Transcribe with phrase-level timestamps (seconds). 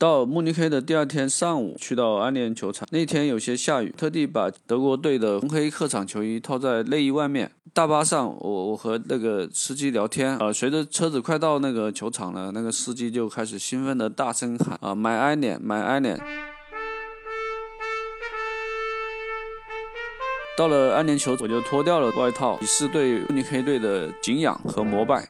[0.00, 2.88] 到慕尼黑的第二天上午，去到安联球场。
[2.90, 7.52] 那天有些下雨，特地把德国队的红黑客场球衣套在内衣外面。
[7.74, 16.18] 大巴上，我我和那个司机聊天，呃，随着车子快到那个球场了，那个司机就开始兴奋的大声喊啊，买安联，买安联。
[20.56, 25.28] 到了安联球场，我就脱掉了外套，以示对慕尼黑队的敬仰和膜拜。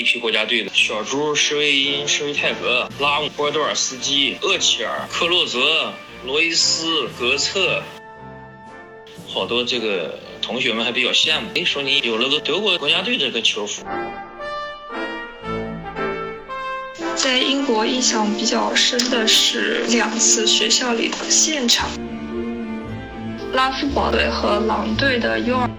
[0.00, 5.92] 一批国家队的小猪、施维因、施维泰格、拉姆、波多尔斯基、厄齐尔、克洛泽、
[6.24, 7.82] 罗伊斯、格策，
[9.28, 11.48] 好多这个同学们还比较羡慕。
[11.54, 13.84] 哎，说你有了个德国国家队这个球服。
[17.14, 21.90] 在英国印象比较深的是两次学校里的现场，
[23.52, 25.69] 拉夫堡队和狼队的 U 二。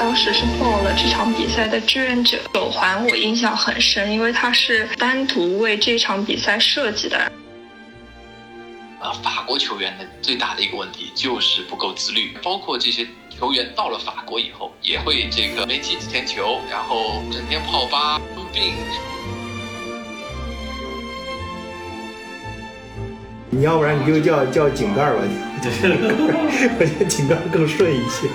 [0.00, 7.18] 当时是报了这场比赛的志愿者，手环我印象很深，因为它是单独为这场比赛设计的。
[8.98, 18.72] 啊，法国球员的最大的一个问题就是不够自律，包括这些球员到了法国以后，也会这个没踢几天球，然后整天泡吧、生病。
[23.52, 25.26] 你要不然你就叫叫井盖吧，我
[25.60, 28.28] 觉得 井盖更顺一些。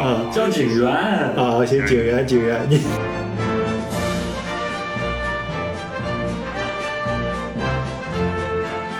[0.00, 2.80] 啊，叫警员啊，行，警员，警员，你。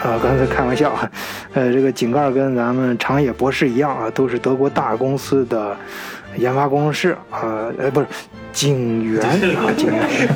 [0.03, 1.09] 啊，刚才开玩笑啊，
[1.55, 5.77] 呃，这个井盖跟咱们长野博士一样啊，都是德国大公司的
[6.37, 8.07] 研发工程师啊，呃，不是。
[8.59, 10.29] 警员啊，警员，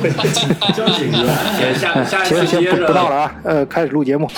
[0.73, 1.75] 叫警员。
[1.75, 4.31] 下下行行不不闹了啊，呃，开始录节目。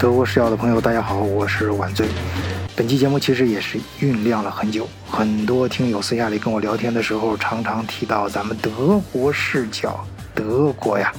[0.00, 2.08] 德国视角的朋友，大家好，我是晚醉。
[2.74, 10.04] 本期节目其实也是酝酿了很久，很多听友私下里跟我聊天的时候，常常提到咱们德国视角，
[10.34, 11.12] 德国呀。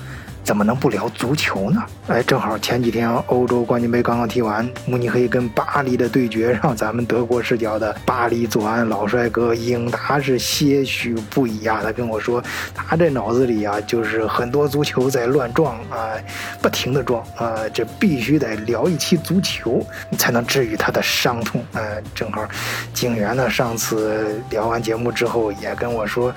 [0.50, 1.80] 怎么能不聊足球呢？
[2.08, 11.84] 哎，正好前几天欧洲冠军杯刚刚踢完，慕尼黑跟巴黎的对决，让咱们德国视角的巴黎左岸老帅哥英达是些许不一样。
[11.84, 12.44] 他跟我说，
[12.74, 16.18] 他这脑子里啊，就是很多足球在乱撞啊，
[16.64, 19.86] 不停的撞啊，这必须得聊一期足球，
[20.18, 21.64] 才能治愈他的伤痛。
[21.74, 22.44] 哎，正好
[22.92, 26.34] 景元呢，上次聊完节目之后也跟我说，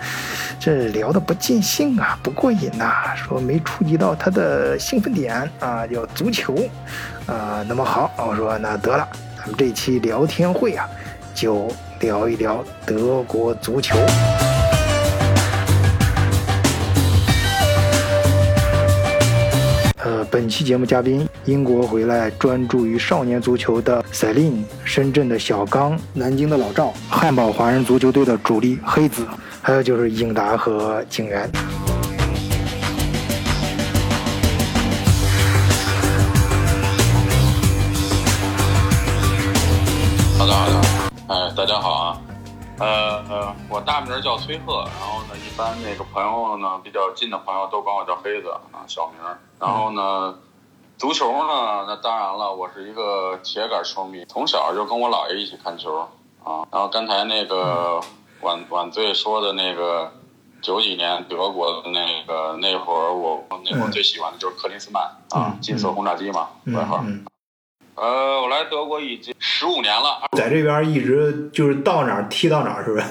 [0.61, 3.99] 这聊的不尽兴啊，不过瘾呐，说没触及。
[4.03, 6.57] 到他的兴奋点啊，叫足球，
[7.25, 9.07] 啊，那么好，我说那得了，
[9.39, 10.89] 咱们这期聊天会啊，
[11.33, 11.71] 就
[12.01, 13.97] 聊一聊德国足球。
[19.99, 29.25] 呃，本期节目嘉宾，英国回来专注于少年足球的赛琳，深圳的小刚，南京的老赵，汉堡华人足球队的主力黑子，
[29.61, 31.49] 还有就是英达和景元。
[42.83, 49.21] 呃呃，我大名叫崔鹤，然后呢，一般那个朋友呢，比较近的朋友都管我叫黑子啊，小名。
[49.61, 50.37] 然后呢，
[50.99, 55.97] 足球呢，那当然了，我是一个铁杆球迷，从小就跟我姥爷一起看球
[56.43, 56.67] 啊。
[56.73, 58.01] 然后刚才那个
[58.41, 60.13] 晚晚醉说的那个
[60.61, 67.05] 九几年德国的那个那会儿，我那会儿最喜欢的就是克林斯曼啊，金色轰炸机嘛，外号。
[67.95, 73.07] 呃，我来德国已经十五年了，在这边一直就是到哪儿踢到哪儿，是不是？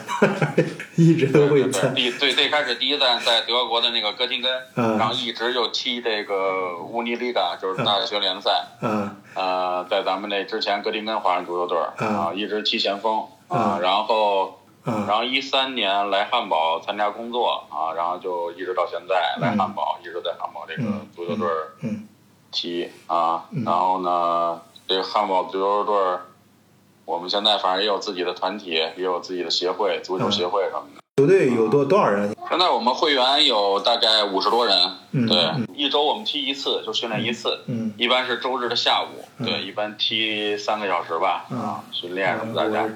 [0.95, 1.89] 一直都会在。
[1.89, 4.51] 第最最开始第一站在德国的那个哥廷根，
[4.97, 8.49] 然后一直就踢这个乌尼利嘎，就是大学联赛。
[8.81, 9.15] 嗯。
[9.35, 21.47] 呃，在咱们那之前，哥廷根华人足球队啊，一直踢前锋啊，然后，然后一三年来汉堡参加工作啊，然后就一直到现在来汉堡，一直在汉堡这个足球队
[22.51, 24.59] 踢啊，然后呢。
[24.87, 25.95] 这个汉堡足球队
[27.05, 31.01] 我们现在反正也有自己的团体，也有自己的协会，足球协会什么的。
[31.17, 32.33] 球队有多多少人？
[32.49, 34.75] 现在我们会员有大概五十多人。
[35.11, 37.59] 对，一周我们踢一次，就训练一次。
[37.67, 39.43] 嗯，一般是周日的下午。
[39.43, 41.45] 对，一般踢三个小时吧。
[41.49, 42.87] 啊，训练什么大家。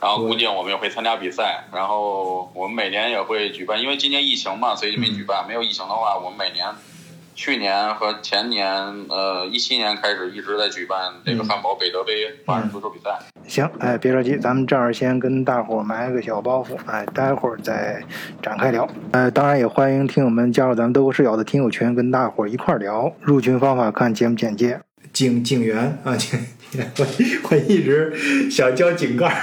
[0.00, 1.64] 然后估计我们也会参加比赛。
[1.72, 5.46] 然后我们每年也会举办，因为今年疫情嘛，所以就没举办。
[5.48, 6.66] 没有疫情的话，我们每年。
[7.38, 8.68] 去年和前年，
[9.08, 12.12] 呃，一七年开始一直在举办这个汉堡北德杯
[12.44, 13.16] 华人足球比赛。
[13.46, 18.02] 行，哎，别着急，咱们这儿先跟大伙儿埋个小包袱，哎，待会儿再
[18.42, 18.88] 展开聊。
[19.12, 23.12] 呃，当然也欢迎听友们加入咱们德国视角的听友群，跟大伙儿一块儿聊。
[23.20, 24.80] 入群方法看节目简介。
[25.12, 26.44] 警警员啊，警，
[26.98, 27.06] 我
[27.50, 28.12] 我一直
[28.50, 29.42] 想叫井盖儿。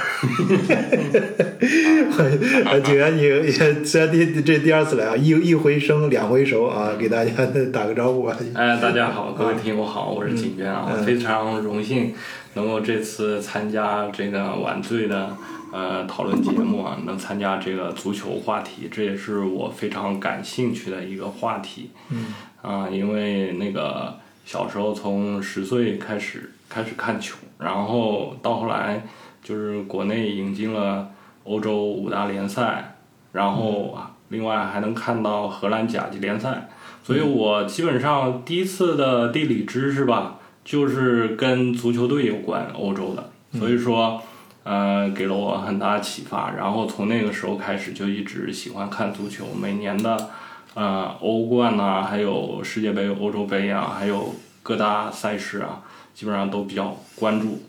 [2.72, 3.50] 我警员，你
[3.84, 7.30] 虽然第这第二次来啊，一一回生两回熟啊，给大家
[7.72, 8.36] 打个招呼啊。
[8.54, 12.14] 哎，大家好，各位听友好，我是景娟啊，非常荣幸
[12.54, 15.36] 能够这次参加这个晚醉的
[15.72, 21.90] 呃讨论节目啊，能参加这个足球话题，这也是我非常感兴趣的一个话题。
[22.10, 22.26] 嗯。
[22.62, 29.02] 啊，因为那个小时候从十岁开始开始看球，然后到后来
[29.42, 31.08] 就是国内引进了
[31.44, 32.96] 欧洲五大联赛，
[33.32, 33.96] 然后，
[34.28, 36.68] 另外还能看到荷兰甲级联赛。
[37.04, 43.30] 所以我基本上第一次的地理知识吧，就是跟足球队有关，欧洲的。
[43.56, 44.20] 所以说，
[44.64, 46.50] 呃，给了我很大启发。
[46.50, 49.46] 然后从那个时候开始，就一直喜欢看足球。
[49.54, 50.30] 每年的，
[50.74, 54.34] 呃，欧冠呐、还有世界杯、欧洲杯啊，还有
[54.64, 55.80] 各大赛事啊，
[56.16, 57.60] 基本上都比较关注。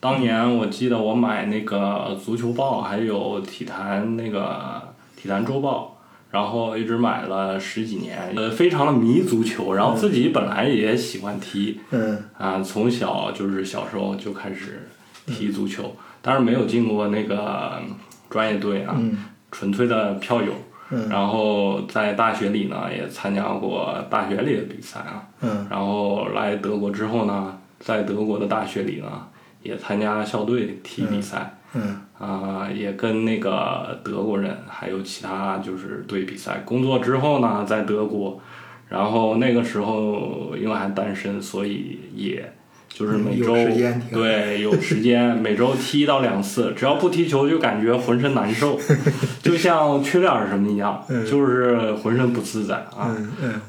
[0.00, 4.82] 当年我记得我买那个足球报，还有体坛那个
[5.14, 5.98] 体坛周报。
[6.32, 14.88] 然后一直买了十几年，呃，非常的迷足球，然后自己本来也喜欢踢，嗯啊，从小就是小时候就开始
[15.26, 15.92] 踢足球，
[16.22, 17.82] 当然没有进过那个
[18.28, 20.52] 专业队啊，嗯纯粹的票友。
[20.92, 25.26] 嗯然后在大学里呢，也参加过大学里的比赛啊。
[25.40, 29.26] 嗯然后来德国之后呢，在德国的大学里呢，
[29.62, 31.56] 也参加校队踢比赛。
[31.72, 36.60] 嗯啊、也跟那个德国人还有其他就是队比赛。
[36.64, 38.40] 工作之后呢，在德国，
[38.88, 42.52] 然后那个时候因为还单身，所以也
[42.92, 48.78] 就是每周、有时间对有时间每周踢一到两次，只要不踢球就感觉浑身难受，
[49.42, 53.16] 就像缺点儿什么一样，嗯就是浑身不自在啊。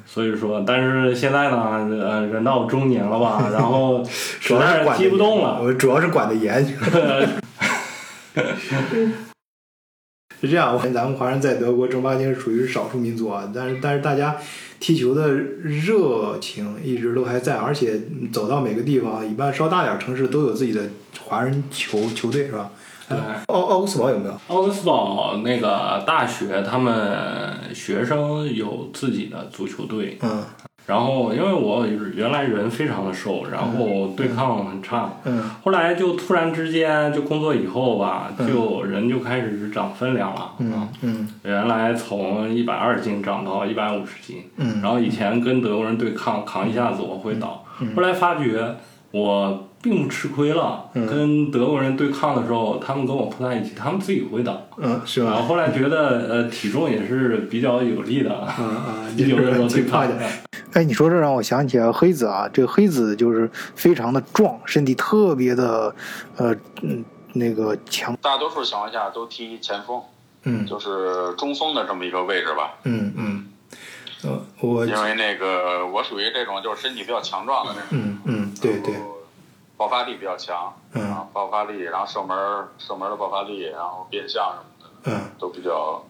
[0.06, 4.04] 所以说，但是现在呢，呃，人到中年了吧， 然后
[4.42, 6.66] 主实在是踢不动了，我主要是管的严。
[10.42, 14.36] 是这样，我咱们华人在德国正八经是属于少数民族啊，但是但是大家
[14.82, 18.02] 踢球的热情一直都还在，而且
[18.34, 20.82] 走到每个地方，一般稍大点儿城市都有自己的
[21.24, 22.72] 华人球球队，是吧？
[23.08, 23.18] 对
[23.48, 24.36] 奥奥古斯堡有没有？
[24.48, 30.18] 奥格斯堡那个大学，他们学生有自己的足球队。
[30.22, 30.44] 嗯
[30.92, 40.52] 然后，因为我原来人非常的瘦，然后对抗很差，嗯后来就突然之间就工作以后吧，嗯就人就开始长分量了。
[40.60, 47.64] 嗯啊，嗯原来从一百二十斤长到一百五十斤，嗯，然后以前跟德国人对抗，扛一下子我会倒，
[47.96, 48.76] 后来发觉
[49.12, 50.86] 我并不吃亏了。
[50.94, 54.62] 嗯跟德国人对抗的时候，他们跟我碰在一起，他们自己会倒。
[54.78, 55.32] 嗯是吧？
[55.32, 60.26] 然后后来觉得呃体重也是比较有利的，啊啊， 有的时候对抗挺胖的。
[60.74, 65.94] 哎，你说这让我想起来黑子啊，这个黑子就是非常的壮，身体特别的，
[66.38, 67.04] 呃嗯
[67.34, 70.02] 那个强，大多数情况下都踢前锋，
[70.44, 72.76] 嗯就是中锋的这么一个位置吧。
[72.84, 73.48] 嗯嗯，
[74.24, 78.96] 呃我因为那个我属于这种就是身体比较强壮的那种，嗯嗯对对，
[79.78, 86.04] 爆发力比较强，嗯啊，爆发力，然后射门儿射门儿的爆发力，然后变向什么的嗯都比较，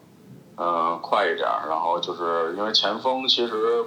[0.56, 1.68] 呃，快一点儿。
[1.68, 3.84] 然后就是因为前锋其实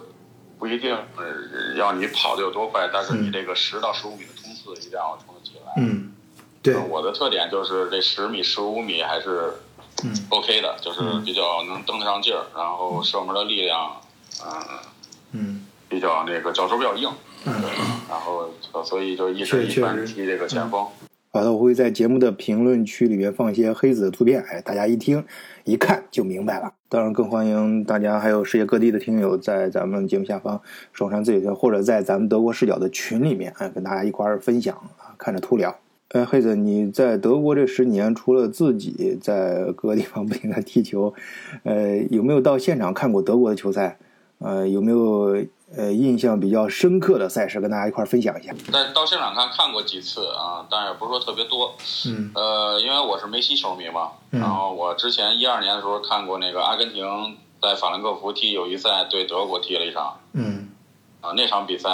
[0.57, 5.73] 不一定呃要你跑得有多快，但是你这个十到十五米的冲刺一定要冲得起来。
[5.77, 6.11] 嗯
[6.61, 9.53] 对呃我的特点就是这十米、十五米还是
[10.03, 14.01] 嗯 OK 的，就是比较能蹬得上劲儿，然后射门的力量，
[14.43, 14.63] 嗯、
[15.33, 17.11] 嗯比较那个脚手比较硬，
[17.45, 17.53] 嗯。
[18.09, 20.87] 然后呃所以就一直一般踢这个前锋。
[21.35, 25.21] 好的，我会在节目的评论区里面放一些黑子的图片，哎，大家一听
[25.65, 26.71] 一看就明白了。
[26.87, 30.61] 当然，更欢迎大家还有世界各地的听友在咱们节目下方
[30.93, 35.75] 手上自己的，或者在咱们德国视角的群里面，哎，跟大家一块儿分享啊，看着图聊。
[36.11, 41.13] 呃，黑子，你在德国这十年，除了自己在各个地方不停的踢球，
[41.63, 43.97] 呃，有没有到现场看过德国的球赛？
[44.39, 48.53] 呃，有没有呃印象比较深刻的赛事跟大家一块儿分享一下？
[48.71, 51.75] 但到现场看看过几次啊，但也不是说特别多。
[52.07, 52.31] 嗯。
[52.35, 54.39] 呃，因为我是梅西球迷嘛，嗯。
[54.39, 60.69] 然后我之前一二年的时候看过那个阿根廷在法兰克福踢友谊赛对德国踢了一场，嗯。
[61.21, 61.89] 啊，那场比赛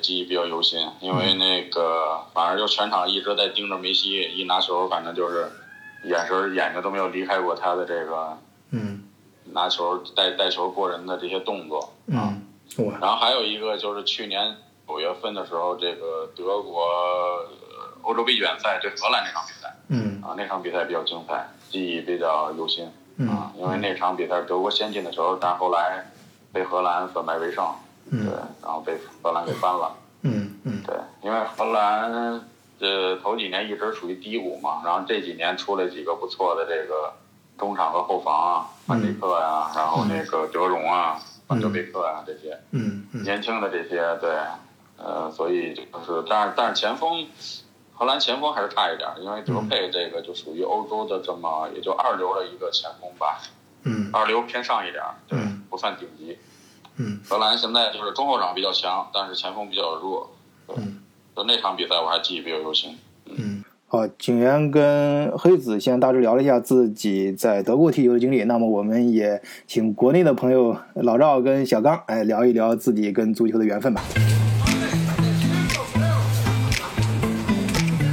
[0.00, 5.50] 记忆比较犹新，因为那个反正就全场一直在盯着梅西，一拿球反正就是
[6.04, 8.38] 眼神眼睛都没有离开过他的这个
[8.70, 9.02] 嗯
[9.52, 11.80] 拿球带带球过人的这些动作
[12.12, 12.34] 啊。
[12.76, 17.48] 嗯，然后还有一个就是去年九月份的时候，这个德国呃
[18.02, 26.10] 欧洲杯预选赛对荷兰那场比赛嗯啊，那场比赛比较精彩，记忆比较犹新嗯啊，因为那场比赛德国先进的时候，但后来
[26.52, 27.64] 被荷兰反败为胜，
[28.10, 28.26] 对嗯，
[28.62, 29.94] 然后被荷兰给扳了。
[30.22, 32.40] 嗯嗯对，因为荷兰
[32.78, 37.12] 这头几年一直处于低谷嘛，然后这几年出了几个不错的这个
[37.58, 43.22] 中场和后防啊，范迪克呀、然后那个德容啊、范德贝克啊、这些嗯嗯。
[43.22, 44.34] 年轻的这些，对，
[44.96, 47.26] 呃，所以就是，但是但是前锋，
[47.92, 53.42] 荷兰前锋还是差一点，因为德佩这个就属于欧洲的这么也就二流的一个前锋吧，
[53.82, 54.08] 嗯。
[54.10, 56.38] 二流偏上一点，对嗯，不算顶级。
[56.96, 57.20] 嗯。
[57.28, 60.34] 荷兰现在就是中后场比较强，但是前锋比较弱。
[60.74, 61.02] 嗯。
[61.36, 62.98] 就那场比赛我还记忆比较犹新。
[63.26, 63.57] 嗯。
[63.90, 74.04] 好，景元跟黑子先大致聊了一下自己在德国踢球的经历，那么我们也请国内的朋友老赵跟小刚哎聊一聊自己跟足球的缘分吧。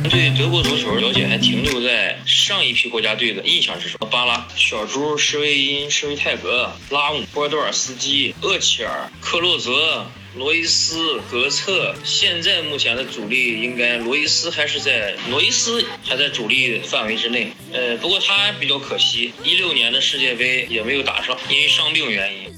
[0.09, 10.05] 对德国足球了解还停留在上一批国家队的印象之中，巴拉、小猪、施维因、施维泰格、拉姆、波多尔斯基、厄齐尔、克洛泽、
[10.35, 11.95] 罗伊斯、格策。
[12.03, 17.53] 现在目前的主力应该罗伊斯还是在罗伊斯还在主力范围之内。
[17.71, 22.53] 呃，不过他比较可惜，一六年的世界杯也没有打上，因为伤病原因。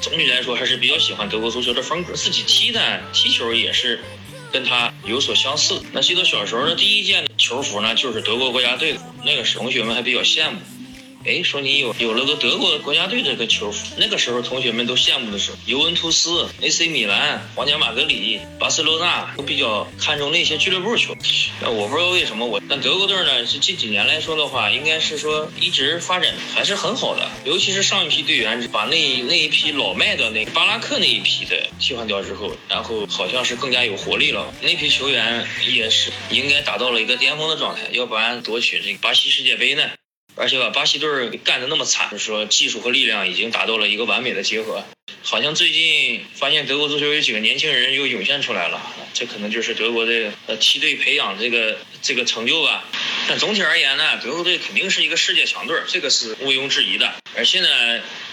[0.00, 3.98] 总体来说还是比较喜欢德国足球的风格，自己踢的踢球也是
[4.52, 5.82] 跟他有所相似。
[5.92, 10.58] 那记得小时候的第一件球服呢，就是德国国家队的，那个时候同学们还比较羡慕。
[11.28, 21.14] 哎，说你有有了个德国国家队这个球服，那个时候同学们都羡慕的是，尤文图斯、AC 米兰、皇家马德里、巴塞罗那都比较看重那些俱乐部球。
[21.66, 34.50] 我不知道为什么我，那德国队呢是近几年来说的话，应该是说一直发展还是很好的，尤其是上一批队员把那那一批老迈的那巴拉克那一批的替换掉之后，然后好像是更加有活力了。
[34.62, 39.82] 那批球员也是应该达到了一个巅峰的状态，要不然夺取这个巴西世界杯呢？
[40.38, 44.84] 而且把巴西队儿干得那么惨，就是说技术和力量已经达到了一个完美的结合。
[45.22, 48.80] 好像最近发现德国足球有几个年轻人又涌现出来了，
[49.12, 52.84] 这可能就是德国的呃梯队培养这个这个成就吧。
[53.28, 57.12] 但总体而言呢，德国队肯定是一个世界强队，这个是毋庸置疑的。
[57.36, 57.68] 而且呢，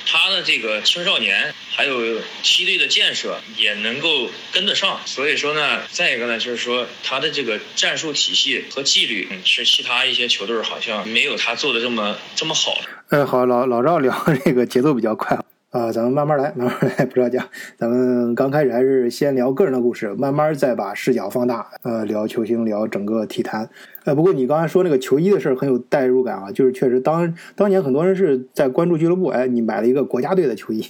[0.06, 5.02] 他的这个青少年还有梯队的建设也能够跟得上。
[5.06, 12.80] 所以说呢，再一个呢，就是说他的这个战术体系和纪律，嗯，是其他一些球队好像没有他做的这么这么好。
[13.10, 15.38] 呃，好，老老赵聊这个节奏比较快
[15.76, 17.38] 啊、咱们慢慢来，慢慢来，不着急。
[17.76, 23.70] 咱们刚开始还是先聊个人的故事，慢慢再把视角放大，呃，聊球星，聊整个体坛。
[24.06, 30.82] 呃，不过你刚才说那个球衣的事儿很有代入感啊，就是确实当当年很多人是在关注俱乐部，哎，你买了一个国家队的球衣，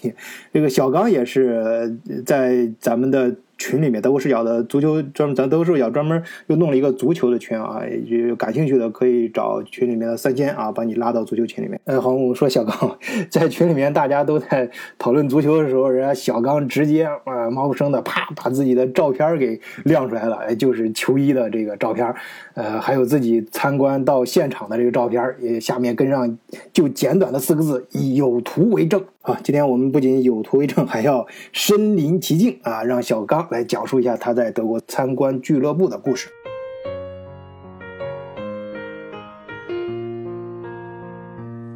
[0.53, 3.35] 这个小刚也是在咱们的。
[3.57, 11.79] 群里面，德国视角的足球专门，咱德国视角专门又弄了一个足球的群啊，有感兴趣的可以找群里面的三千啊，把你拉到足球群里面。
[11.85, 12.97] 嗯，好，我们说小刚
[13.29, 22.13] 在群里面，大家都在讨论足球的时候，人家小刚直接啊、毛不生的啪把自己的照片给亮出来了，哎，就是球衣的这个照片，
[22.55, 26.37] 呃，还有自己参观到现场的这个照片，也下面跟上
[26.71, 29.03] 就简短的四个字：以有图为证。
[29.23, 36.29] 啊，今天我们不仅有图为证，还要身临其境啊，让小刚来讲述一下他在德国参观俱乐部的故事。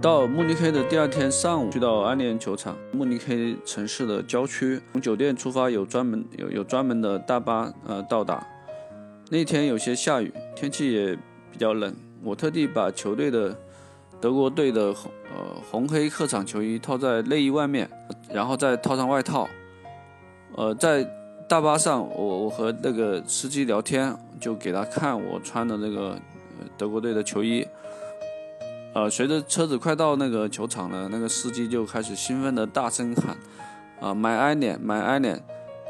[0.01, 4.79] 到慕尼黑的第二天上午，去到安联球场，慕尼黑城市的郊区。
[4.93, 8.47] 从酒店出发，有专门有有专门的大巴呃到达。
[9.31, 11.15] 那天有些下雨，天气也
[11.51, 11.95] 比较冷。
[12.23, 13.55] 我特地把球队的
[14.19, 17.87] 德国队的红呃红黑客场球衣套在内衣外面，
[18.33, 19.47] 然后再套上外套。
[20.55, 21.07] 呃，在
[21.47, 26.19] 大巴上，我我和那个司机聊天，就给他看我穿的那个
[26.75, 27.65] 德国队的球衣。
[28.95, 33.37] 呃，随着车子快到那个球场了，那个司机就开始兴奋的大声喊
[34.01, 35.39] ：“啊，买埃联，买埃联！”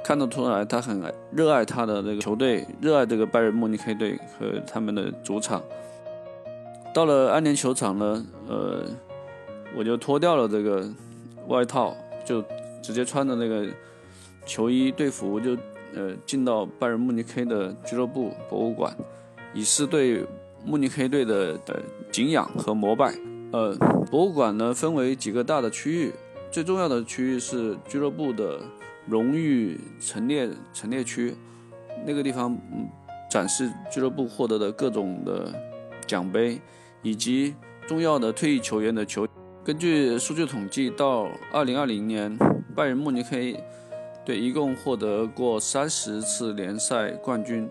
[0.04, 1.02] 看得出来，他很
[1.32, 5.62] 热爱他的那个球队，热爱这个拜仁慕尼黑队和他们的主场。
[6.94, 8.84] 到了安联球场呢，呃，
[9.76, 10.90] 我就脱掉了这个
[11.48, 12.44] 外套，就
[12.82, 13.68] 直接穿着那个
[14.46, 15.56] 球衣队服，就
[15.96, 18.92] 呃进到拜仁慕尼黑的俱乐部博物馆，
[19.54, 20.26] 以示对
[20.66, 21.76] 慕尼黑队的呃
[22.12, 23.14] 敬仰和膜拜。
[23.52, 23.76] 呃，
[24.10, 26.14] 博物馆呢分为几个大的区域，
[26.52, 28.60] 最重要的区域是俱乐部的
[29.10, 31.34] 荣誉陈列陈列区，
[32.06, 32.88] 那个地方嗯
[33.30, 35.52] 展示俱乐部获得的各种的
[36.06, 36.62] 奖杯，
[37.02, 37.56] 以及
[37.88, 39.28] 重要的退役球员的球。
[39.64, 42.38] 根据数据统计，到2020年，
[42.76, 43.62] 拜仁慕尼黑
[44.24, 47.68] 队一共获得过三十次联赛冠军，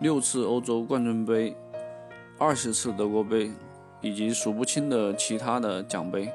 [0.00, 1.56] 六次欧洲冠军杯，
[2.38, 3.50] 二十次德国杯，
[4.00, 6.28] 以及数不清的其他的奖杯。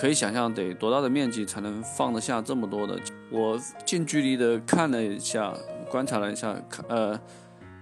[0.00, 2.98] 可以想象得多大的面积才能放得下这么多的？
[3.30, 5.54] 我近距离的看了一下，
[5.90, 7.20] 观察了一下，看呃，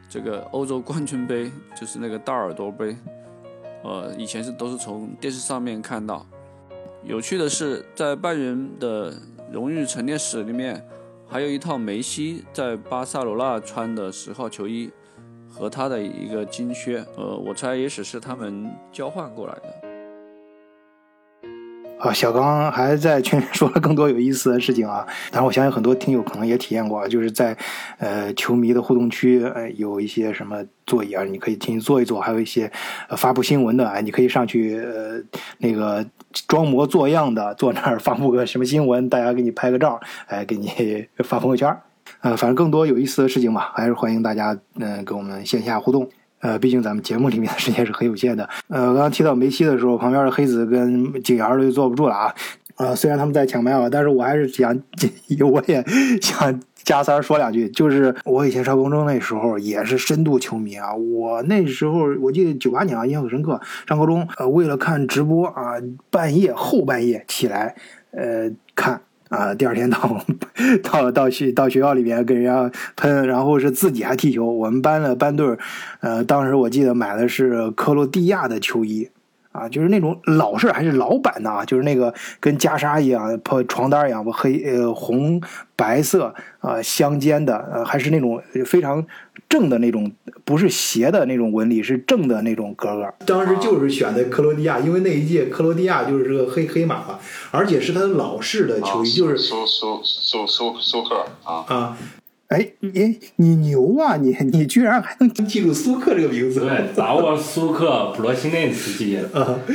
[0.09, 2.97] 这个欧洲冠军杯就是那个大耳朵杯，
[3.83, 6.27] 呃，以前是都是从电视上面看到。
[7.03, 9.15] 有趣的是，在拜仁的
[9.51, 10.87] 荣誉陈列室里面，
[11.27, 14.91] 还有一套梅西在巴塞罗那穿的十号球衣
[15.49, 19.90] 和他的一个金靴，呃，我猜也许是他们交换过来的。
[22.01, 25.07] 啊，小刚还在群里说了更多有意思的事情啊！
[25.31, 27.55] 当然，我相信很多听友可能也体验过，就是在
[27.99, 32.73] 呃球迷的互动区，呃有一些什么座椅啊，你可以进去坐一坐，还有一些
[33.19, 35.21] 发布新闻的，哎，你可以上去呃
[35.59, 36.05] 那个
[36.49, 41.77] 装模作样的坐那儿发布个什么新闻，大家给你拍个照，哎，给你发朋友圈，
[42.23, 46.09] 呃，反正更多有意思的事情吧，还是欢迎大家嗯跟我们线下互动。
[46.41, 48.49] 呃，毕竟咱们节目里面的时间是很有限的。
[48.69, 52.35] 呃，刚刚提到梅西的时候，旁边的黑子跟景阳就坐不住了啊。
[52.77, 54.75] 呃，虽然他们在抢麦啊，但是我还是想，
[55.53, 55.85] 我也
[56.23, 57.69] 想加三说两句。
[57.69, 60.95] 就是我以前上高中那时候也是深度球迷啊。
[60.95, 63.61] 我那时候我记得九八年啊，印象很深刻。
[63.87, 65.75] 上高中，呃，为了看直播啊，
[66.11, 67.75] 半夜后半夜起来，
[68.13, 69.03] 呃，看。
[69.31, 70.25] 啊，第二天到
[70.83, 74.45] 到到去到学校里边跟人家喷，然后是自己还踢球。
[74.45, 75.57] 我们班的班队
[76.01, 79.09] 呃，当时我记得买的是克罗地亚的球衣，
[79.53, 85.41] 啊，就是那种老式还是老版的啊，就是那个跟袈裟一样，破床单一样，不黑呃红
[85.77, 89.05] 白色啊相间的，呃还是那种非常。
[89.49, 90.13] 正的那种，
[90.45, 93.13] 不是斜的那种纹理，是正的那种格格。
[93.27, 97.19] 当时就是选的克罗地亚，因为那一届克罗地亚就是这个黑黑马嘛，
[97.51, 101.99] 而且是他的老式的球衣，就是苏苏苏苏苏克啊啊！
[102.51, 104.17] 哎，你你牛啊！
[104.17, 106.61] 你你居然还能记住苏克这个名字？
[106.61, 109.21] 对，扎沃苏克、普罗西内茨基，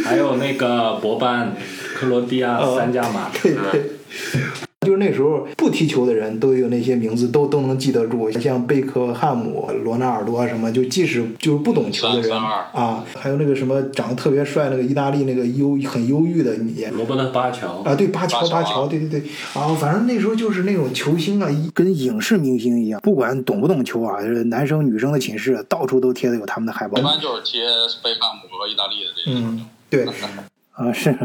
[0.03, 1.55] 还有那个博班，
[1.95, 3.29] 克罗地亚三驾马。
[3.41, 4.64] 对对。
[4.85, 19.19] 就是那时候不踢球的人都有那些名字，都都能记得住，像贝克汉姆、罗纳尔多什么，就即使就是不懂球的人啊，还有那个什么长得特别帅那个意大利那个忧很忧郁的你，罗伯特巴乔啊，对巴乔巴乔，对对对
[19.53, 27.61] 啊，反正那时候就是那种球星啊，跟影视明星一样，不管懂不懂球啊，就是男生女生的寝室到处都贴的有他们的海报，一般就是贴
[28.03, 29.37] 贝克汉姆和意大利的这些。
[29.37, 30.05] 嗯，对，
[30.73, 31.15] 啊是。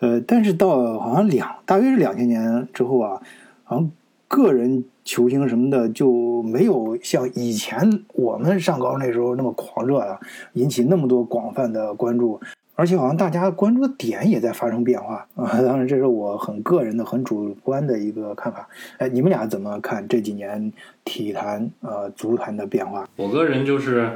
[0.00, 3.20] 呃，但是到好像两大约是两千年之后啊，
[3.64, 3.90] 好像
[4.26, 10.18] 个人球星什么的就没有像以前我们上高中那时候那么狂热了，
[10.54, 12.40] 引起那么多广泛的关注，
[12.74, 15.60] 而且好像大家关注的点也在发生变化啊。
[15.60, 18.66] 当然，这是我很个人的、很主观的一个看法。
[18.96, 20.72] 哎，你们俩怎么看这几年
[21.04, 23.06] 体坛呃足坛的变化？
[23.16, 24.08] 我个人就是，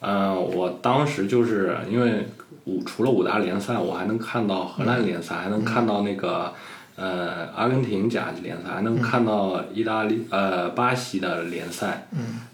[0.00, 2.24] 嗯，我当时就是因为。
[2.64, 6.52] 五除了五大联赛，我还能看到荷兰联赛，还能看到那个
[6.96, 12.06] 呃阿根廷甲级联赛，还能看到意大利呃巴西的联赛，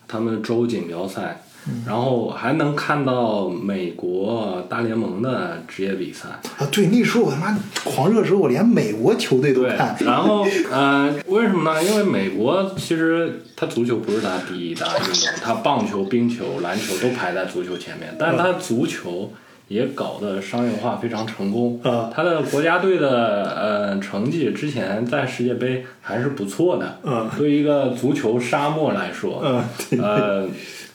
[0.08, 1.42] 他们州锦标赛，
[1.86, 6.28] 然后还能看到美国大联盟的职业比赛。
[6.58, 9.96] 啊，对，那时候我他妈狂热时候，我连美国球队都看。
[10.00, 11.84] 然后呃，为什么呢？
[11.84, 19.32] 因为美国其实它足球不是它第一大运动，它棒球、冰球、篮球都排在足球前面，但是它足球。
[19.70, 21.80] 也搞得商业化非常成功。
[21.84, 26.98] 啊，他的国家队的呃成绩之前在世界杯还是不错的。
[27.04, 30.48] 嗯，对于一个足球沙漠来说，嗯，呃，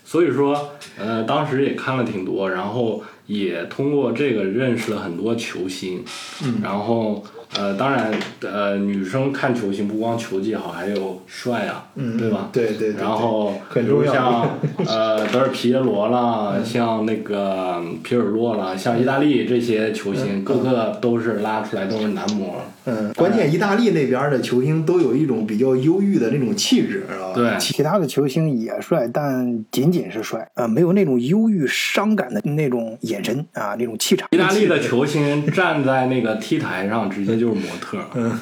[0.03, 6.03] 所以说呃当时也看了挺多，然后也通过这个认识了很多球星。
[6.43, 7.23] 嗯，然后。
[7.57, 12.49] 呃，当然，呃，女生看球星不光球技好，还有帅啊，对吧？
[12.51, 12.93] 对对。
[12.93, 14.49] 然后，比如像
[14.85, 22.55] 呃德尔皮耶罗啦，像那个皮尔洛啦，像意大利这些球星，个个都是拉出来都是男模。
[22.87, 27.31] 嗯，关键意大利那边的球星都有一种比较忧郁的那种气质，是吧？
[27.33, 34.27] 对，其他的球星也帅，但仅仅是帅啊，没有那种忧郁伤感的那种眼神啊，那种气场。
[34.31, 37.99] 意大利的球星站在那个 T 台上，直接就是模特。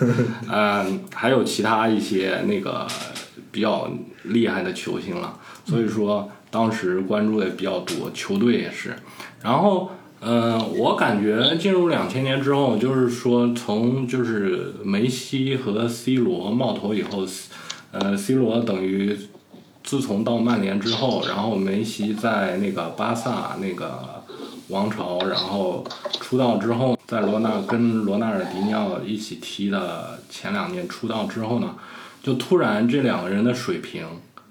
[0.51, 2.87] 嗯，还有其他一些那个
[3.51, 3.89] 比较
[4.23, 8.95] 厉害的球星了，所以说当时关注的比较多，球队也是，
[9.41, 9.91] 然后。
[10.25, 17.27] 嗯，我感觉进入两千年之后，就是说从就是梅西和 C 罗冒头以后，
[17.91, 19.17] 呃，C 罗等于
[19.83, 24.22] 自从到曼联之后，然后梅西在那个巴萨那个
[24.69, 25.85] 王朝，然后
[26.21, 31.75] 出道之后，在罗纳跟罗纳尔迪尼奥一起踢的前两年出道之后呢，
[32.21, 34.05] 就突然这两个人的水平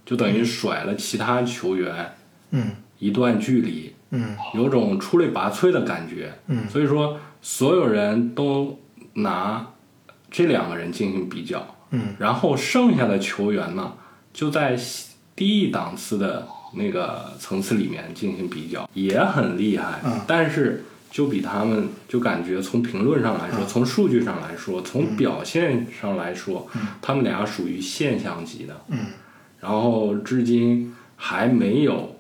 [0.05, 2.15] 就等于甩了其他球员
[2.51, 2.71] 嗯。
[2.99, 6.33] 一段距离，嗯有种出类拔萃的感觉。
[6.47, 6.69] 嗯。
[6.69, 8.79] 所以说所有人都
[9.15, 9.67] 拿
[10.31, 12.15] 这两个人进行比较，嗯。
[12.19, 13.95] 然后剩下的球员呢，
[14.33, 14.79] 就在
[15.35, 20.21] 低一档次的那个层次里面进行比较，也很厉害，嗯。
[20.27, 26.69] 但是就比他们就感觉从评论上来说，从数据上来说，从表现上来说，
[27.01, 28.99] 他们俩属于现象级的，嗯。
[29.61, 32.17] 然后至今还没有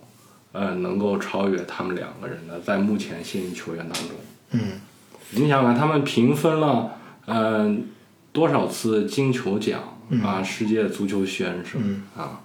[0.52, 4.10] 呃能够超越他们两个人的，在目前现役球员当中。
[4.50, 4.60] 嗯。
[5.30, 6.92] 你想想，他们平分了
[7.24, 7.74] 呃
[8.32, 12.40] 多少次金球奖啊，世界足球先生、嗯啊，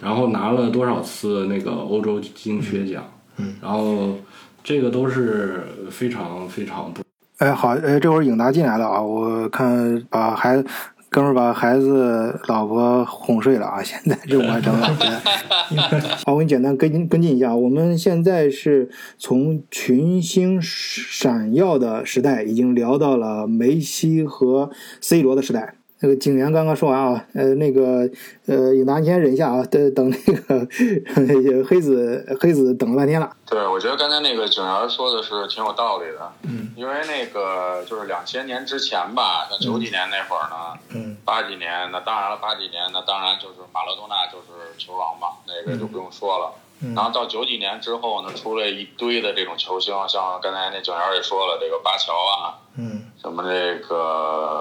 [0.00, 3.04] 然后拿了多少次那个欧洲金靴奖，
[3.36, 4.16] 嗯然后
[4.64, 7.02] 这个都是非常非常不
[7.38, 10.64] 哎，好，哎，这会儿颖达进来了啊，我看把孩子
[11.08, 14.88] 哥们儿把孩子、老婆哄睡了啊，现在任务完成了。
[14.88, 25.74] 来 好，我给你简单跟进跟进一下，我们现在是从群星闪耀的时代，已经聊到了梅西和 C 罗的时代。
[26.02, 28.08] 那个警员刚刚说完啊，呃，那个
[28.46, 30.66] 呃，永达你先忍一下啊，等等那个
[31.64, 33.30] 黑子黑子等了半天了。
[33.46, 46.52] 对，我觉得刚才那个警员说的是挺有道理的，嗯因为那个就是两千年之前吧，像九几年那会儿呢，嗯八几年那当然了，八几年那当然就是马拉多纳就是球王嘛，那个就不用说了。
[46.54, 54.51] 嗯然后到九几年之后呢，出了一堆的这种球星，像刚才那警员也说了，这个巴乔啊，嗯什么这个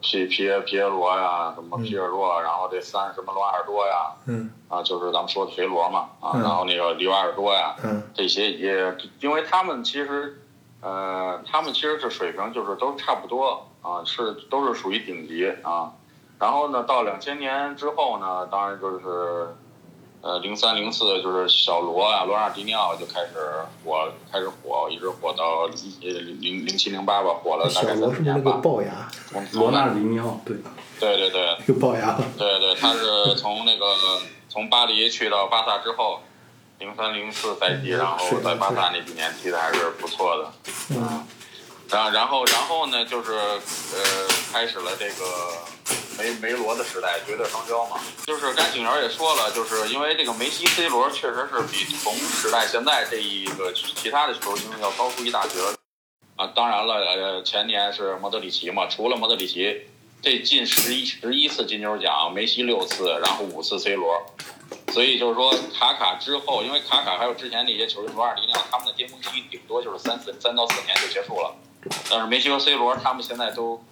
[0.00, 4.50] 皮皮耶皮耶罗呀，什么皮尔洛，然后这三什么罗纳尔多呀，嗯。
[4.68, 6.42] 啊，就是咱们说的肥罗嘛，啊，嗯。
[6.42, 8.02] 然后那个里瓦尔多呀，嗯。
[8.14, 10.40] 这些也，因为他们其实，
[10.80, 15.92] 呃，他们其实是水平就是都差不多啊，是都是属于顶级啊。
[16.38, 19.54] 然后呢，到两千年之后呢，当然就是，
[20.22, 23.28] 呃，零三零四就是小罗啊，罗纳尔迪尼奥就开始
[23.84, 28.60] 火，开始火，一直火到零零零七零八吧，火了大小概罗是不是那个三四年吧。
[28.62, 29.08] 龅牙？
[29.54, 30.56] 罗纳尔迪尼奥对，
[31.00, 32.18] 对对对，那个龅牙。
[32.36, 33.96] 对对，他是从那个
[34.50, 36.20] 从巴黎去到巴萨之后，
[36.78, 40.52] 零三零四赛季，然后在巴萨那几年踢的还是不错的。
[40.90, 41.24] 嗯
[41.90, 45.58] 然然后然后呢，就是呃，开始了这个
[46.16, 48.00] 梅梅罗的时代，绝对双骄嘛。
[48.26, 55.58] 就是刚才景源也说了，就是因为这个梅西、C 罗确实是比同时代现在这一个其他的球星要高出一大截。
[56.36, 59.82] 啊，当然了，呃，前年是莫德里奇嘛，除了莫德里奇，
[60.22, 64.24] 这近十一十一次金球奖，梅西六次，然后五次 C 罗，
[64.92, 71.54] 所以就是说卡卡之后，因为卡卡还有之前那些球星罗尔迪尼奥，他们的巅峰期顶多就是三四三到四年就结束了，
[72.10, 73.82] 但是梅西和 C 罗他们现在都，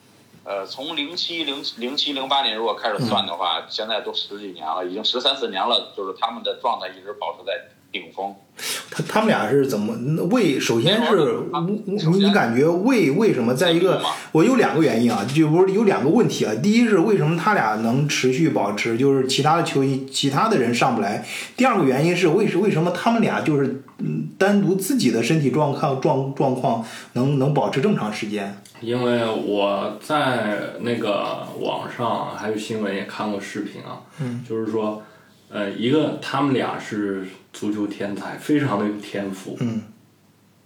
[0.44, 8.34] 呃，从零七零零七零八年如果开始算的话，现在都十几年了，已经十三四年了，就是他们的状态一直保持在顶峰。
[8.90, 9.94] 他他们俩是怎么
[10.30, 10.58] 为？
[10.58, 16.52] 首先是啊你你感觉为为什么在一个我有两个原因啊，就不是有两个问题啊。
[16.60, 21.24] 第一是为什么他俩能持续保持，就是其他的球衣其他的人上不来。
[21.56, 28.60] 第二个原因是为什为什么他们俩就是嗯单独自己的身体状况状状况能能保持这么长时间？
[28.80, 35.02] 因为我在那个网上还有新闻也看过视频啊，嗯就是说，
[35.50, 39.82] 呃，一个他们俩是足球天才，非常的有天赋，嗯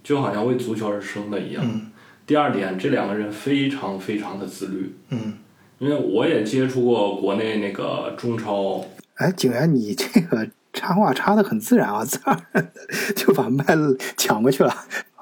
[0.03, 1.65] 就好像为足球而生的一样。
[1.65, 1.91] 嗯
[2.25, 5.35] 第二点，这两个人非常非常的自律，嗯。
[5.79, 8.85] 因为我也接触过国内那个中超，
[9.17, 12.73] 哎，景然，你这个插话插的很自然啊，自然
[13.17, 13.65] 就把麦
[14.17, 14.73] 抢过去了。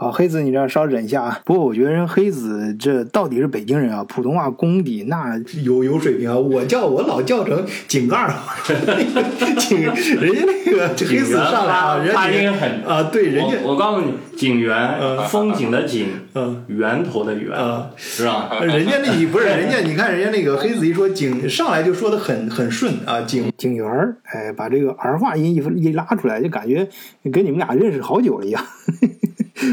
[0.03, 1.41] 好，黑子，你这样稍忍一下啊。
[1.45, 6.39] 不过我觉得人黑子这到底是北京人啊，普通话功底那有有水平啊。
[6.39, 8.33] 我叫我老叫成井盖儿，
[9.61, 18.49] 井人家那个黑子上来啊，人家发音很啊，对，人家我我告诉你，景源，风景的景，嗯源头的源，嗯是吧？
[18.63, 26.89] 人家那你不是人家，你看人家那个黑子一说景上来就说的很很顺啊，景景园儿，哎，把这个儿化音一一拉出来，就感觉
[27.31, 28.65] 跟你们俩认识好久了一样，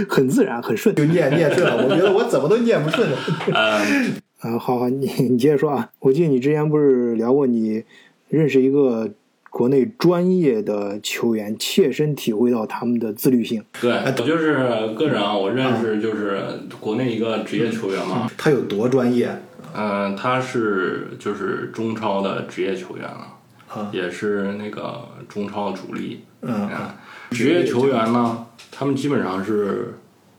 [0.10, 1.78] 很自然很顺，就念念顺了。
[1.78, 3.17] 我觉得我怎么都念不顺了。
[3.47, 5.89] 嗯， 啊，好好，你你接着说啊。
[6.00, 7.84] 我记得你之前不是聊过你
[8.30, 9.10] 认识一个
[9.50, 13.63] 国内专业的球员，切身体会到他们的自律性。
[13.82, 14.54] 对，我就是
[14.95, 16.41] 个人啊，我认识就是
[16.80, 19.30] 国内一个职业球员嘛，他有多专业？
[19.80, 23.28] 嗯、他是就是中超的职业球员了，
[23.67, 26.23] 啊也是那个中超主力。
[26.41, 26.95] 嗯啊，
[27.32, 28.46] 职业球员呢，
[28.79, 29.91] 他们基本上是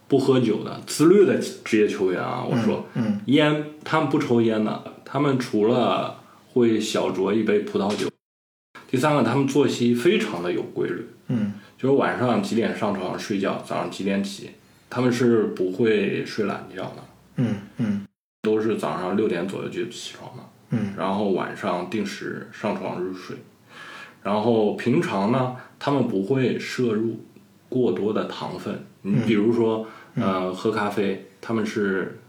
[0.07, 2.47] 不喝酒的，自律的职业球员啊。
[2.49, 8.09] 我说，嗯烟他们不抽烟的，他们除了会小酌一杯葡萄酒。
[8.89, 14.51] 第三个，他们作息非常的有规律，嗯就是晚上几点上床睡觉，早上几点起，
[14.89, 17.05] 他们是不会睡懒觉的，
[17.39, 18.07] 嗯嗯
[18.43, 20.43] 都是早上六点左右就起床的。
[20.71, 23.37] 嗯然后晚上定时上床入睡，
[24.23, 27.19] 然后平常呢，他们不会摄入
[27.69, 28.85] 过多的糖分。
[29.03, 32.21] 你比如说，呃，喝咖啡，他们是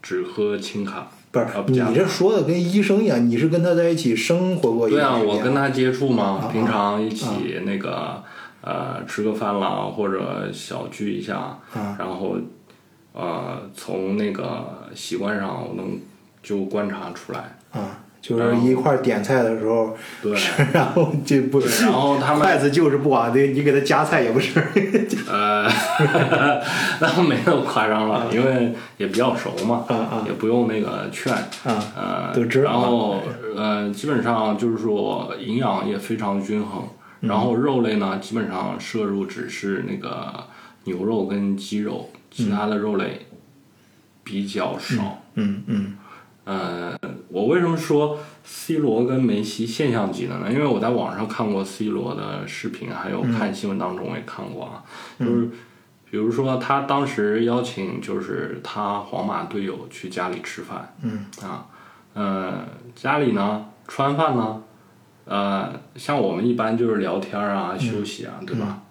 [0.00, 8.22] 只喝清咖，不是你这说的跟医生一样，你是跟他在一起生活过一对啊，我跟他接触嘛，啊平常一起那个
[8.60, 11.96] 呃吃个饭啦，或者小聚一下，啊。
[11.98, 12.36] 然后
[13.12, 15.98] 呃从那个习惯上我能
[16.42, 20.32] 就观察出来，啊，就是一块儿点菜的时候，对，
[20.72, 24.58] 然后就不，然后他们筷子就是不往对，你给他夹菜也不是，
[25.28, 25.68] 呃，
[27.00, 33.20] 那没那么夸张了，因为也比较熟嘛，啊啊也不用那个劝，啊呃，都知道然后
[33.54, 36.82] 呃，基本上就是说营养也非常均衡，
[37.20, 40.32] 然后肉类呢，基本上摄入只是那个
[40.84, 43.26] 牛肉跟鸡肉，其他的肉类
[44.22, 45.20] 比较少。
[45.34, 45.96] 嗯嗯
[46.44, 46.94] 呃，
[47.28, 50.52] 我为什么说 C 罗跟梅西现象级的呢？
[50.52, 54.84] 因为我在网上看过 C 罗的视频，还有看新闻当中也看过啊，
[55.18, 55.48] 就是
[56.10, 61.24] 比如说他当时邀请就是他皇马队友去家里吃饭，嗯。
[61.42, 61.66] 啊，
[62.12, 64.62] 呃，家里呢吃完饭呢，
[65.24, 68.82] 呃，像我们一般就是聊天啊、休息啊，对吧？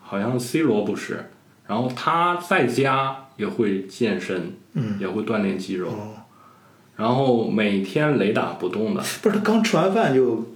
[0.00, 1.30] 好像 C 罗不是，
[1.66, 4.98] 然后他在家也会健身，嗯。
[4.98, 5.88] 也会锻炼肌肉。
[5.88, 6.14] 哦，
[7.02, 10.46] 然后每天雷打不动的，不是他刚吃完饭就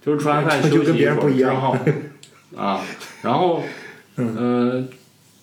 [0.00, 1.50] 就是吃完饭就休息跟别人会儿不一样。
[1.50, 1.76] 之后
[2.56, 2.80] 啊，
[3.22, 3.64] 然后，
[4.14, 4.84] 呃，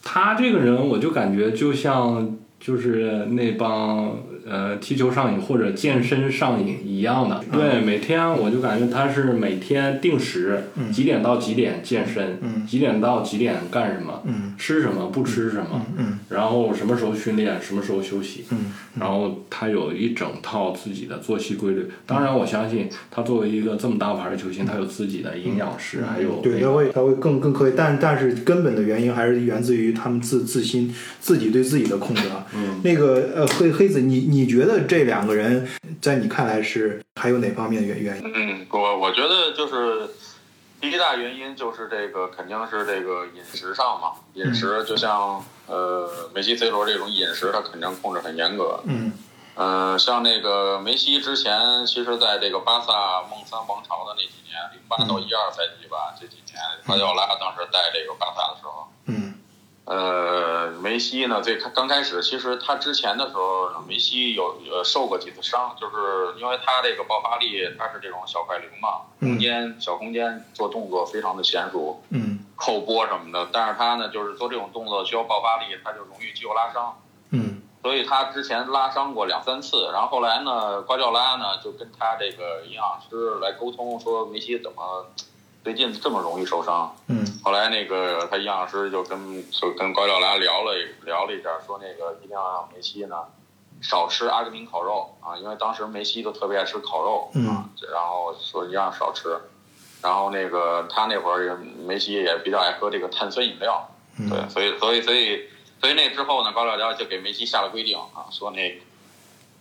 [0.02, 12.66] 他这个人我就感觉就像就是那帮呃踢球上瘾或者健身上瘾一样的，对，每天我就感觉他是每天定时几点到几点健身，嗯。
[12.66, 14.54] 几点到几点干什么，嗯。
[14.58, 21.88] 吃什么不吃什么，嗯然后什么时候训练，什么时候休息，嗯然后他有一整套自己的作息规律。
[22.06, 32.46] 当然，我相信他作为一个这么大牌的球星，他有自己的营养师，还有嗯对，他会他会更更可以，但但是根本的原因还是源自于他们自自心自己对自己的控制啊。
[32.56, 35.68] 嗯，那个呃黑黑子，你你觉得这两个人
[36.02, 38.32] 在你看来是还有哪方面的原原因？
[38.34, 40.10] 嗯，我我觉得就是
[40.82, 48.82] 第一大原因就是这个肯定是这个饮食上嘛，饮食就像呃梅西、C 罗这种饮食，他肯定控制很严格。
[48.86, 49.14] 嗯
[49.56, 58.95] 呃，像那个梅西之前，其实在这个巴萨梦三王朝的那几年，零八到一二赛季吧，这几年瓜迪奥拉当时带这个巴萨的时候，嗯
[59.86, 72.40] 呃，梅西呢，最开刚开始，其实他之前的时候呢，梅西有呃受过几次伤，就是因为他这个爆发力，他是这种小快灵嘛，空间小空间做动作非常的娴熟，嗯。
[72.58, 76.98] 扣波什么的，但是他呢，就是做这种动作需要爆发力，他就容易肌肉拉伤，
[77.32, 77.62] 嗯。
[77.84, 85.06] 所以他之前拉伤过两三次，然后后来呢，瓜迪奥拉呢就跟他这个营养师来沟通，说梅西怎么
[85.66, 87.26] 最近这么容易受伤，嗯。
[87.44, 93.16] 后来那个他营养师就跟就跟瓜迪奥拉聊了聊了一下，说那个一定要让梅西呢
[93.82, 97.48] 少吃阿根廷烤肉啊，因为当时梅西都特别爱吃烤肉嗯。
[97.48, 99.40] 啊，然后说一定要少吃。
[100.04, 104.30] 然后那个他那会儿也梅西也比较爱喝这个碳酸饮料，嗯。
[104.30, 105.50] 对，所以所以所以
[105.82, 108.80] 所以那之后呢，瓜迪奥拉就给梅西下了规定啊，说那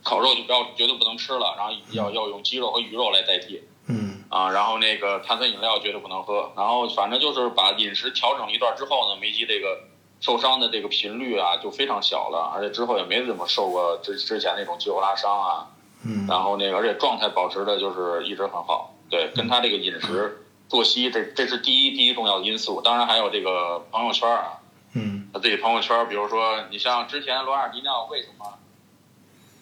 [0.03, 3.63] 烤肉就不要绝对不能吃了，然后要要用鸡肉和鱼肉来代替。
[3.87, 9.81] 嗯啊，然后那个碳酸饮料绝对不能喝，然后反正就是把饮食调整一段之后呢，梅西这个
[10.21, 15.67] 受伤的这个频率啊就非常小了，而且之后也没怎么受过之之前那种肌肉拉伤啊，
[16.05, 24.59] 嗯然后那个而且状态保持的就是一直很好，对，跟他这个饮食作息这这是第一第一重要的因素，当然还有这个朋友圈啊，
[24.95, 28.55] 嗯他自己朋友圈，比如说你像之前罗纳尔迪尼奥为什么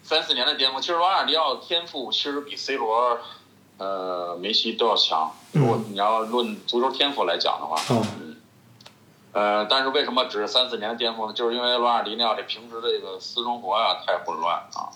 [0.02, 3.18] 三四年的巅峰，其实罗纳尔迪尼奥天赋其实比 C 罗。
[3.82, 5.32] 呃，梅西都要强。
[5.52, 8.36] 如果你要论足球天赋来讲的话，嗯。
[9.32, 11.32] 呃，但是为什么只是三四年的巅峰呢？
[11.32, 14.92] 就是因为罗纳尔迪尼奥这平时的这个私生活呀、太混乱啊，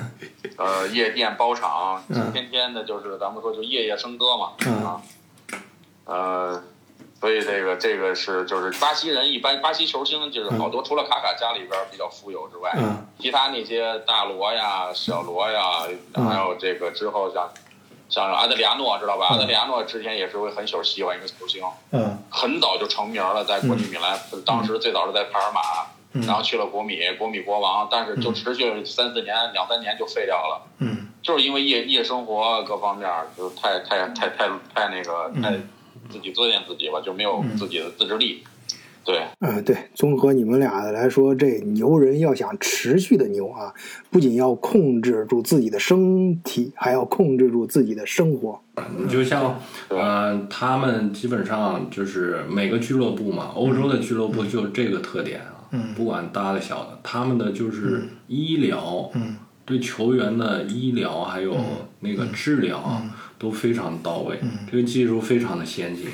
[0.56, 2.32] 呃，夜店包场，嗯。
[2.32, 5.02] 天天的就是咱们说就夜夜笙歌嘛，嗯啊，
[6.04, 6.62] 呃，
[7.20, 13.06] 所以这个这个是就是巴西人一般巴西球星就是好多除了卡卡家里边比较富有之外，嗯。
[13.18, 16.24] 其他那些大罗呀、小罗呀，嗯。
[16.26, 17.50] 还有这个之后像
[18.10, 19.28] 像阿德里亚诺知道吧？
[19.30, 22.18] 嗯阿德里亚诺之前也是位很喜喜欢一个球星，嗯。
[22.28, 25.60] 很早就成名了，在国际米兰，当时最早是在帕尔马，
[26.12, 26.26] 嗯。
[26.26, 30.66] 然后去了国米，国米国王，但是就持续了三四年、两三年就废掉了。
[30.78, 31.08] 嗯。
[31.22, 35.52] 就是因为夜夜生活各方面就是太太太太太那个太
[36.10, 38.42] 自己作践自己吧，就没有自己的自制力。
[39.10, 43.74] 对，嗯，对，综合你们俩的来说，这牛人要想持续的牛啊，
[44.08, 48.60] 不仅要控制住自己的身体，还要控制住自己的生活。
[48.96, 61.56] 你就像，呃，他们基本上就是每个俱乐部嘛，欧洲的俱乐部就这个特点啊，嗯不管大的小的，他们的就是医疗，嗯对球员的医疗还有
[61.98, 63.02] 那个治疗啊
[63.38, 64.38] 都非常到位，
[64.70, 66.06] 这个技术非常的先进。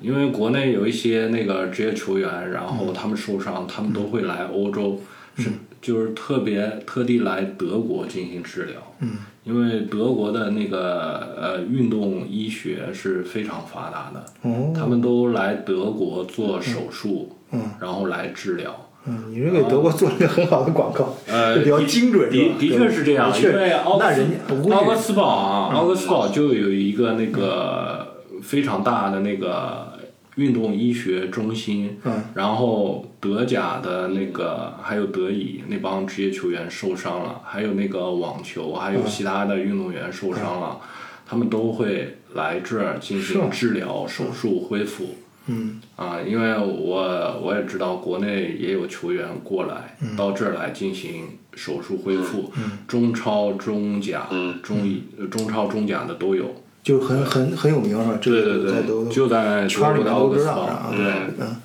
[0.00, 5.00] 因为国内有一些那个职业球员，然后他们受伤，他们都会来欧洲，
[5.36, 5.50] 是
[5.80, 8.74] 就是特别特地来德国进行治疗。
[9.00, 17.70] 嗯，因为德国的那个呃运动医学是非常发达的，哦，他们都来德国做手术，嗯。
[17.80, 18.74] 然后来治疗。
[19.06, 28.13] 嗯，你这给德国做了一个很好的广告，呃， 比较精准，的的确是这样，的确因为奥格斯那人奥格斯堡啊，奥格斯堡就有一个那个
[28.44, 29.98] 非常大的那个
[30.36, 32.22] 运动医学中心，嗯。
[32.34, 40.78] 然后德甲的那个还有德乙那帮职业球员受伤了，还有那个网球，还有其他的运动员受伤了，
[41.26, 45.16] 他们都会来这儿进行治疗、手术、恢复。
[45.46, 45.80] 嗯。
[45.96, 50.16] 啊，因为我我也知道国内也有球员过来、嗯。
[50.16, 52.52] 到这儿来进行手术恢复，
[52.86, 54.60] 中超、中甲、嗯。
[54.62, 56.54] 中乙、中超、中甲的都有。
[56.84, 58.18] 就很很很有名是吧？
[58.20, 61.04] 这对对对，个在德就在圈里的都知道啊，对，
[61.40, 61.56] 嗯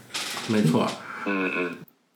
[0.47, 0.87] 没错。
[1.27, 1.71] 嗯嗯。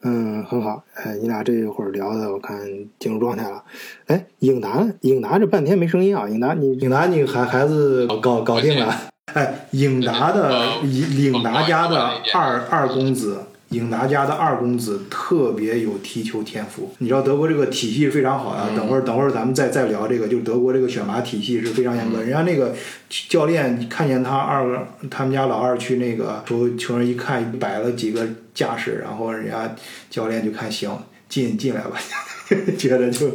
[0.05, 0.83] 嗯，很好。
[0.95, 2.59] 哎，你俩这一会儿聊的，我看
[2.99, 3.63] 进入状态了。
[4.07, 6.27] 哎，颖达，颖达这半天没声音啊！
[6.27, 8.93] 颖达，你颖达，你孩孩子搞搞定了。
[9.33, 13.37] 哎，颖达的颖颖达家的二二公子，
[13.73, 16.93] 颖达家的二公子特别有踢球天赋。
[16.99, 18.69] 你知道德国这个体系非常好啊。
[18.75, 22.21] 等会儿等会儿咱们再再聊这个，就是德国这个选拔体系是非常严格。
[22.21, 22.73] 人家那个
[23.29, 29.75] 教练看见他二他们家老二去那个球球员一看摆了几个架势，然后人家
[30.09, 30.91] 教练就看行
[31.27, 31.97] 进进来吧，
[32.77, 33.27] 觉得就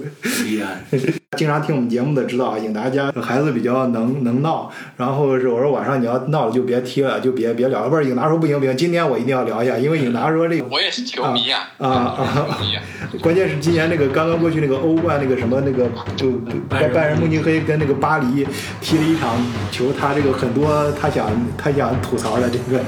[0.44, 0.82] 厉害，
[1.36, 7.88] 经常听我们节目的知道啊，颖达家孩子比较能能闹，然后是我说晚上你要闹了就别踢了，就别别聊了。
[7.88, 12.82] 不是颖达说不行不行，今天我一定要聊一下，因为颖达说这个我也是球迷啊啊啊球迷啊！
[13.22, 16.32] 关键是今年那个刚刚过去那个欧冠那个什么那个就
[16.68, 18.46] 拜拜仁慕尼黑跟那个巴黎
[18.80, 19.36] 踢了一场
[19.70, 22.80] 球，他这个很多他想他想吐槽的这个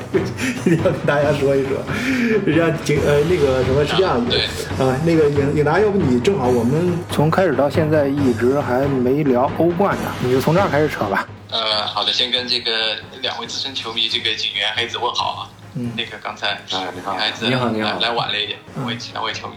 [0.67, 1.71] 一定要跟大家说一说。
[2.45, 4.41] 人家景呃那个什么是这样对
[4.79, 11.27] 啊，那个颖颖达，要不你正好我们从开始到现在一直还没聊欧冠呢，你就从这儿开始扯吧。
[11.51, 15.51] 呃，好的，先跟这个两位资深球迷这个警员黑子问好啊。
[15.75, 15.93] 嗯。
[15.97, 16.61] 那个刚才哎
[16.95, 17.15] 你好。
[17.15, 17.89] 女孩子你好你好。
[17.93, 19.55] 来来晚了一点，两位两位球迷，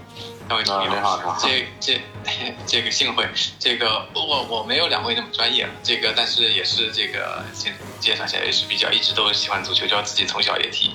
[0.48, 0.86] 两位球迷。
[0.86, 1.38] 啊你好你好。
[1.42, 2.02] 这这
[2.66, 3.28] 这个幸会，
[3.60, 10.92] 这个我我没有两位那么专业，这个但是也是这个先介绍一下，也是比较一直都喜欢足球，就自己从小也踢，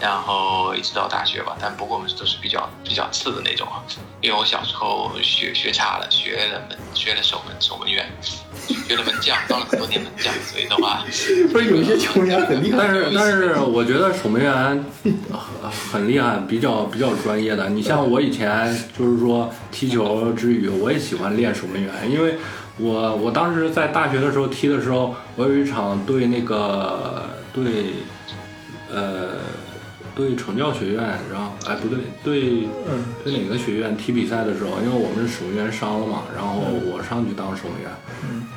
[0.00, 3.82] 然后一直到大学吧，但不过我们都是比较比较次的那种啊，
[4.20, 8.06] 因为我小时候学学差了，学了门学了守门守门员，
[8.86, 11.04] 学了门将，当了很多年门将，所以的话，
[11.52, 17.68] 不是有些球员很厉害，但是但是我觉得守门员很很厉害，比较比较专业的。
[17.68, 22.36] 你像我以前就是说踢球之余，我也喜欢练守门员，因为
[22.78, 27.94] 我我当时在大学的时候踢的时候，我有一场对那个对
[28.92, 29.36] 呃
[30.14, 31.02] 对成教学院，
[31.32, 37.90] 然后哎不对对嗯对哪个学院踢比赛的时候，因为我们守门员伤了嘛，然后我上去当守门员。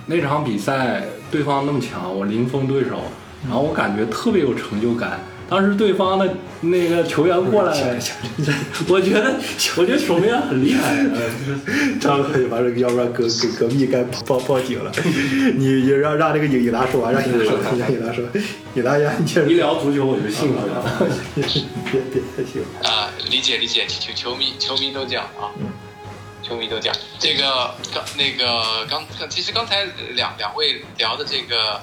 [0.08, 3.00] 那场比赛对方那么强，我零封对手，
[3.48, 5.20] 然后我感觉特别有成就感。
[5.52, 8.00] 当时对方的那个球员过来，
[8.88, 9.36] 我觉得
[9.76, 10.96] 我觉得守门员很厉害。
[11.14, 11.20] 呃
[12.00, 14.90] 张哥就把这个，要不然隔隔隔壁该报报警了。
[15.58, 18.24] 你你让让这个尹尹达说完，让尹达说，让颖达说，
[18.76, 21.10] 尹达呀，你接着一聊足球我就信了。
[21.36, 22.64] 别别行。
[22.84, 25.52] 啊，理解理解，球球迷球迷都这样啊，
[26.42, 26.96] 球迷都这样。
[27.20, 29.84] 这个刚那个刚，其实刚才
[30.16, 31.82] 两两位聊的这个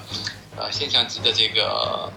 [0.57, 2.11] 呃现象级的这个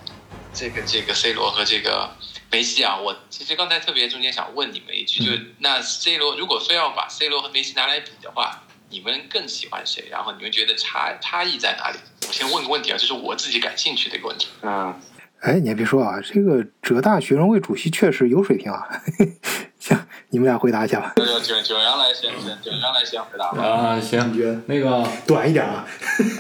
[0.55, 2.15] 这个这个 C 罗和这个
[2.51, 10.09] 梅西啊，我其实刚才特别中间想问你们一句，就那 C 罗如果非要把 C 罗和梅西拿来比的话，你们更喜欢谁？
[10.11, 11.99] 然后你们觉得差差异在哪里？
[12.29, 14.49] 我先问个问题啊，就是我自己感兴趣的一个问题。
[14.63, 15.01] 嗯，
[15.43, 18.87] 哎，你还别说啊，这个浙大学生会主席确实有水平啊。
[19.81, 19.99] 行，
[20.31, 21.15] 你们俩回答一下吧。
[21.17, 22.31] 那就九九阳来先，
[22.63, 23.61] 九阳来先回答吧。
[23.61, 25.85] 啊，你行，那个短一点啊？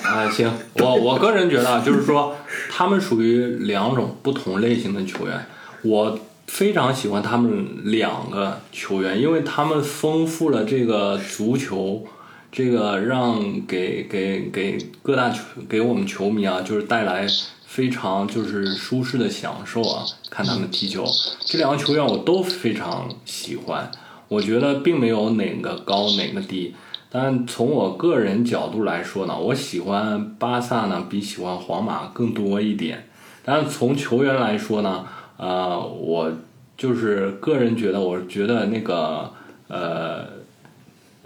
[0.04, 2.36] 啊，行，我我个人觉得啊，就是说，
[2.70, 5.46] 他们属于两种不同类型的球员。
[5.82, 12.06] 我非常喜欢他们两个球员，因为他们丰富了这个足球
[12.52, 17.26] 这个让给给给各大球给我们球迷啊，就是带来
[17.72, 21.06] 非常就是舒适的享受啊，看他们踢球。
[21.40, 23.90] 这两个球员我都非常喜欢，
[24.28, 26.74] 我觉得并没有哪个高哪个低。
[27.08, 33.08] 但从我个人角度来说呢，我喜欢巴萨呢比喜欢皇马更多一点。
[33.42, 35.06] 但从球员来说呢，
[35.38, 36.30] 呃，我
[36.76, 39.32] 就是个人觉得，我觉得那个
[39.68, 40.26] 呃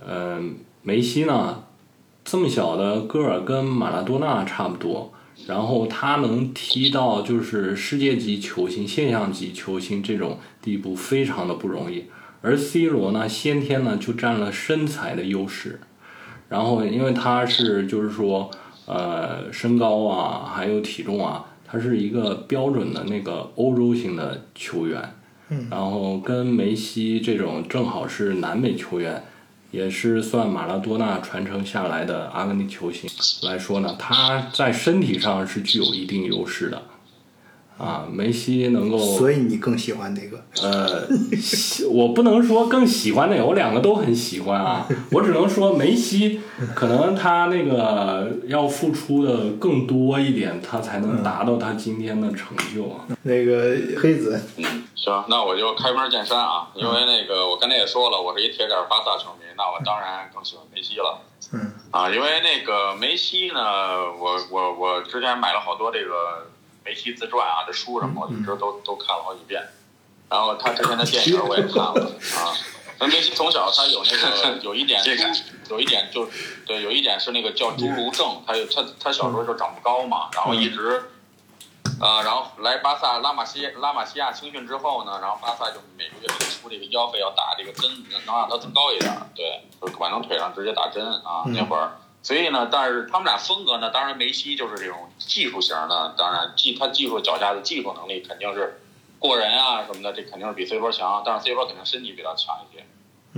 [0.06, 0.40] 呃
[0.82, 1.64] 梅西呢，
[2.24, 5.12] 这么小的个儿跟马拉多纳差不多，
[5.46, 12.06] 然后他能踢到就是世界级球星、现象级球星这种地步，非常的不容易。
[12.42, 15.80] 而 C 罗呢，先天呢就占了身材的优势，
[16.48, 18.50] 然后因为他是就是说，
[18.86, 25.14] 呃，身高啊，还有体重啊，他是一个标准的那个欧洲型的球员，
[25.48, 29.24] 嗯，然后跟梅西这种正好是南美球员，
[29.76, 33.10] 也是算马拉多纳传承下来的阿根廷球星
[33.42, 36.82] 来说呢，他在身体上是具有一定优势的。
[37.78, 40.42] 啊，梅西能够，所以你更喜欢哪个？
[40.62, 41.06] 呃，
[41.36, 44.88] 喜我不能说更喜欢哪个，我两个都很喜欢啊。
[45.12, 46.40] 我只能说梅西
[46.74, 53.04] 可能他那个要付出的更多一点，他才能达到他今天的成就啊。
[53.24, 54.64] 那个黑子，嗯，
[54.94, 61.20] 行，那我就开门见山啊，因为那个我刚才也说了，我是一铁杆巴萨球迷，那我当然更喜欢梅西了。
[61.52, 66.50] 嗯，啊，因为那个梅西呢，我我我之前买了好多这个
[66.84, 69.62] 梅西自传啊，这书什么，我一直都都看了好几遍。
[70.28, 72.52] 然后他之前的电影我也看了 啊。
[72.98, 75.02] 那梅西从小他有那个有一点
[75.68, 76.28] 有一点就
[76.66, 81.10] 对，有一点是那个叫侏儒症，他有他他小时候就长不高嘛，然后一直。
[82.00, 91.98] 啊，然后来巴萨拉玛西拉玛西亚青训之后呢，然后巴萨就每个月给他出这个腰费要打这个针，能让他增高一点儿，对，就往能腿上直接打针啊，那会儿。
[92.22, 98.82] 所以呢，但是他们俩风格呢，当然梅西就是这种技术型的，当然技他技术脚下的技术能力肯定是
[99.18, 102.84] 过人啊什么的，这肯定是比 C 罗强，但是 C 罗肯定身体比他强一些。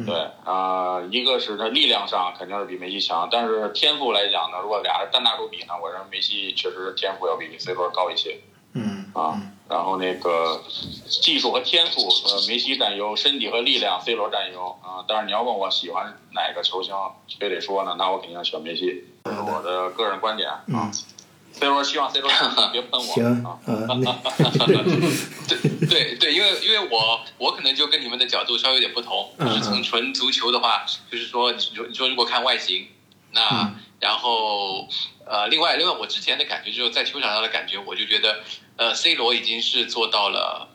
[0.07, 8.41] 对啊、一个是他力量上肯定是比梅西强，但是天赋来讲呢，如果俩人单打独比呢，我认为梅西确实天赋要比 C 罗高一些。
[8.75, 10.63] 嗯啊，然后那个
[11.09, 15.03] 技术和天赋，呃，梅西占优，身体和力量，C 罗占优啊。
[15.09, 16.95] 但是你要问我喜欢哪个球星，
[17.41, 20.63] 非得说呢，那我肯定喜欢梅西，这是我的个人观点啊。
[20.67, 20.93] 嗯，
[21.59, 22.31] C 罗希望 C 罗
[22.73, 23.01] 别喷我。
[23.01, 23.59] 行 啊，。
[23.67, 24.13] 呃，那
[25.49, 32.89] 对对对，因为因为我我可能就跟你们的角度稍微有点不同，嗯就是从纯足球的话，就是说你说你说如果看外形，
[33.33, 33.75] 那、嗯。
[34.01, 34.87] 然后
[35.27, 38.45] 呃，另外另外我之前的感觉就是在球场上的感觉，我就觉得
[38.77, 40.69] 呃，C 罗已经是做到了，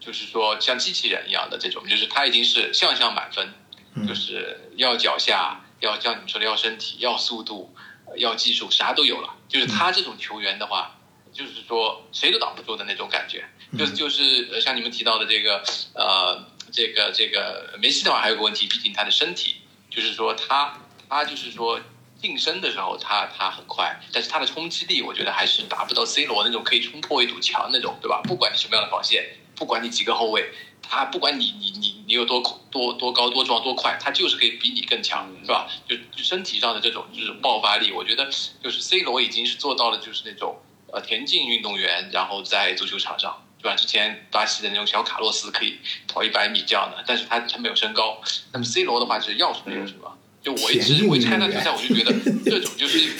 [0.00, 3.54] 就是说像机器人一样的这种，就是他已经是项项满分，
[3.94, 4.08] 嗯。
[4.08, 7.73] 就是要脚下，要像你们说的要身体，要速度，呃
[8.16, 9.34] 要技术，啥都有了。
[9.48, 10.98] 就是他这种球员的话，
[11.32, 13.44] 就是说谁都挡不住的那种感觉。
[13.78, 15.62] 就就是呃像你们提到的这个
[15.94, 19.56] 呃这个这个梅西的话，还有个问题，毕竟他的身体，
[19.90, 21.80] 就是说他他就是说
[22.20, 28.20] 近身的时候他他很快，但是他的冲击力，我觉得还是达不到 C 罗那种可以冲破一堵墙那种，对吧？
[28.24, 29.24] 不管你什么样的防线，
[29.56, 30.50] 不管你几个后卫，
[30.88, 35.68] 他不管你你你你有多多多高多壮多快，他就是可以比你更强，是吧？
[35.88, 38.28] 就就身体上的这种就是爆发力，我觉得
[38.62, 40.56] 就是 C 罗已经是做到了，就是那种
[40.92, 43.40] 呃田径运动员，然后在足球场上。
[43.64, 43.76] 对吧？
[43.76, 48.20] 之前巴西的那种小卡洛斯可以跑一百米这样的，但是他他没有身高。
[48.52, 50.18] 那么 C 罗的话是要什么有什么。
[50.42, 52.12] 就我一直我一直看他比赛，我就觉得
[52.44, 53.14] 这种就是一个，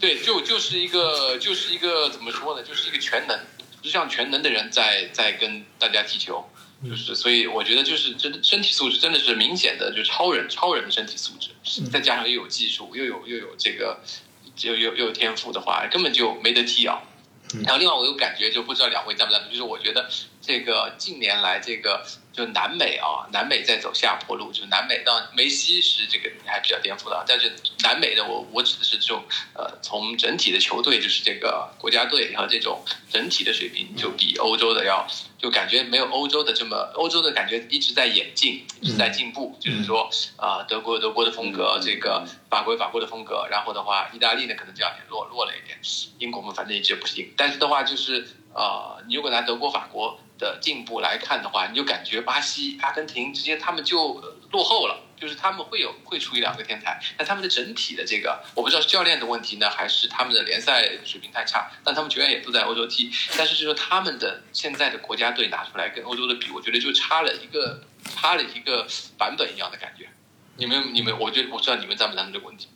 [0.00, 2.62] 对，就就是一个就是一个怎么说呢？
[2.62, 3.38] 就是一个全能，
[3.82, 6.48] 就像全能的人在在跟大家踢球。
[6.88, 11.50] 就是，所以我觉得就是真身体素质真的是明显的，就超人超人的身体素质，
[11.90, 14.00] 再加上又有技术，又有又有这个，
[14.60, 17.00] 又又又有天赋的话，根本就没得踢啊。
[17.62, 20.10] 然后另外我有感觉，就不知道两位在不赞同，就是我觉得
[20.46, 29.24] 这个近年来这个就南美啊，南美在走下坡路，就南美到梅西是这个还比较颠覆的，但是南美的我我指的是这种
[29.54, 35.06] 呃从整体的球队，就是这个国家队和这种整体的水平就比欧洲的要
[35.38, 45.78] 就感觉没有欧洲的这么欧洲的感觉一直在演进，一直在进步，就是说啊、呃德国有德国的风格，这个法国有法国的风格，然后的话意大利呢可能这两年落落了一点，
[46.18, 54.14] 英国嘛反正一直不行，但是的话就是呃你如果拿德国法国的进步来看的话，你就感觉巴西、阿根廷直接他们就
[54.50, 55.00] 落后了。
[55.16, 61.70] 就是他们会有会出一两个天才，但他们的整体的这个，我不知道是教练的问题呢，还是他们的联赛水平太差。
[61.82, 67.80] 但他们球员也都在欧洲踢，但是就是说他们的现在的国家队拿出来跟欧洲的比，我觉得就差了一个
[68.16, 68.86] 差了一个
[69.16, 70.10] 版本一样的感觉。
[70.56, 72.68] 你们你们，我觉得我知道你们赞不赞成这个问题。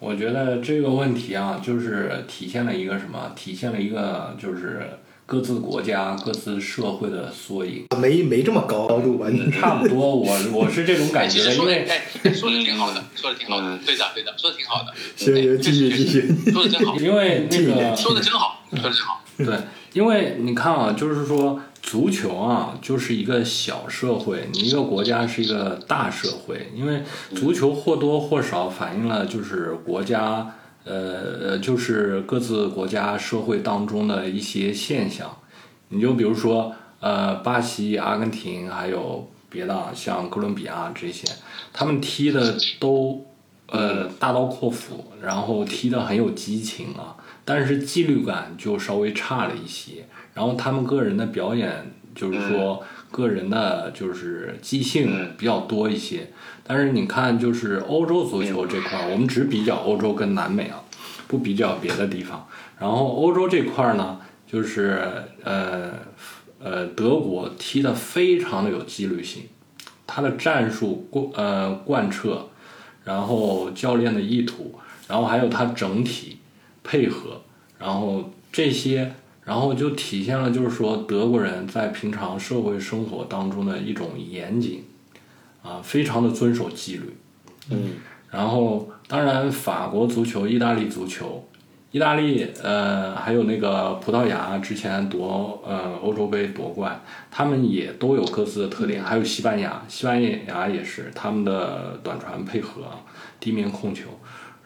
[0.00, 3.32] 我觉得这个问题啊，就是体现了一个什么？
[3.36, 4.80] 体现了一个就是
[5.26, 7.84] 各自国家、各自社会的缩影。
[8.00, 9.28] 没没这么高高度吧？
[9.30, 11.86] 你差不多，我我是这种感觉的，因为
[12.34, 14.94] 说的挺好的，说的挺好的，对的对的，说的挺好的。
[15.16, 16.96] 行行，继续 继续，说的真好。
[16.96, 19.22] 因为那个说的真好，说的真好。
[19.36, 19.54] 对，
[19.92, 21.60] 因为你看啊，就是说。
[21.82, 27.02] 足球啊，就是一个小社会，你一个国家是一个大社会，因为
[27.34, 30.54] 足球或多或少反映了就是国家，
[30.84, 35.36] 呃，就是各自国家社会当中的一些现象。
[35.88, 41.26] 你就比如说，呃，巴西、阿根廷，还有别的，像哥伦比亚这些，
[41.72, 43.26] 他们踢的都，
[43.66, 50.06] 呃，大刀阔斧，然后踢的很有激情啊，但是纪律感就稍微差了一些。
[50.40, 56.30] 然后他们个人的表演，就是说个人的就是即兴比较多一些。
[56.62, 60.82] 但是你看，就是欧洲足球这块儿，我们只比较欧洲跟南美啊，
[61.28, 62.48] 不比较别的地方。
[62.78, 64.18] 然后欧洲这块儿呢，
[64.50, 65.02] 就是
[65.44, 65.90] 呃
[66.58, 69.42] 呃，德国踢得非常的有纪律性，
[70.06, 72.48] 他的战术贯呃贯彻，
[73.04, 74.74] 然后教练的意图，
[75.06, 76.38] 然后还有他整体
[76.82, 77.42] 配合，
[77.78, 79.12] 然后这些。
[79.44, 84.84] 然后就体现了，就是说德国人在平常社会生活当中的一种严谨，
[85.62, 87.16] 啊，非常的遵守纪律。
[87.70, 87.94] 嗯。
[88.30, 91.48] 然后，当然，法国足球、意大利足球、
[91.90, 99.02] 意大利呃，还有那个葡萄牙之前夺呃欧洲杯夺冠，他们也都有各自的特点。
[99.02, 102.82] 还有西班牙，西班牙也是他们的短传配合、
[103.40, 104.10] 地面控球，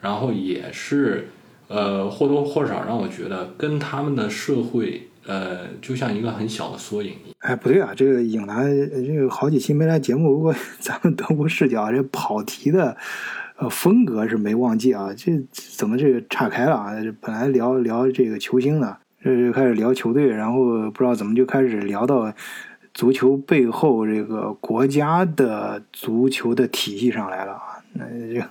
[0.01, 1.29] 然后也是。
[1.67, 7.13] 呃，或多或少让我觉得跟他们的社会，呃，就像一个很小的缩影。
[7.39, 8.65] 哎，不对啊，这个影南
[9.05, 12.95] 这个好几期没来节目，如果 咱们德国视角，这跑题的
[13.57, 15.09] 呃风格是没忘记啊。
[15.15, 16.93] 这怎么这个岔开了啊？
[17.21, 22.31] 本来聊聊这个球星的，这就开始聊球队，然后不知道怎么就开始聊到
[22.93, 27.74] 足球背后这个国家的足球的体系上来了啊。
[27.97, 28.45] 那就，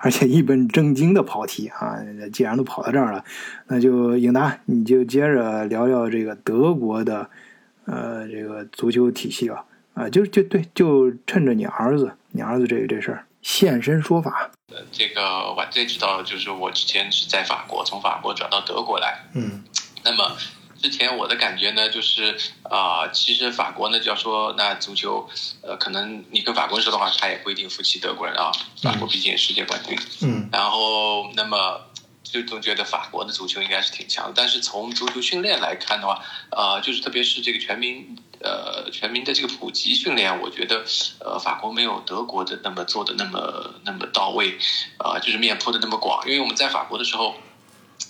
[0.00, 1.96] 而且一本正经的跑题啊！
[2.32, 3.24] 既然都跑到这儿了，
[3.68, 7.30] 那就英达，你就接着聊聊这个德国的，
[7.84, 9.64] 呃，这个足球体系吧。
[9.94, 14.50] 啊，就就对，就趁着你儿子，你儿子这这事儿现身说法。
[14.72, 19.18] 呃，这个晚最知道，就是我之前是在法国，从法国转到德国来。
[19.34, 19.62] 嗯，
[20.04, 20.36] 那么。
[20.80, 25.28] 之前我的感觉呢，就是啊，其实法国呢，就要说那足球，
[25.62, 28.52] 呃，可能你跟法国人说的话，他也不一定服气德国人啊。
[28.80, 29.98] 法国毕竟世界冠军。
[30.22, 30.48] 嗯。
[30.52, 31.80] 然后，那么
[32.22, 40.84] 就总觉得法国的足球应该是挺强，但是从足球训练来看的话，呃，就是特别是这个全民呃全民的这个普及训练，我觉得
[41.18, 44.56] 呃法国没有德国的那么做的那么那么到位，
[44.98, 46.24] 啊，就是面铺的那么广。
[46.26, 47.34] 因为我们在法国的时候，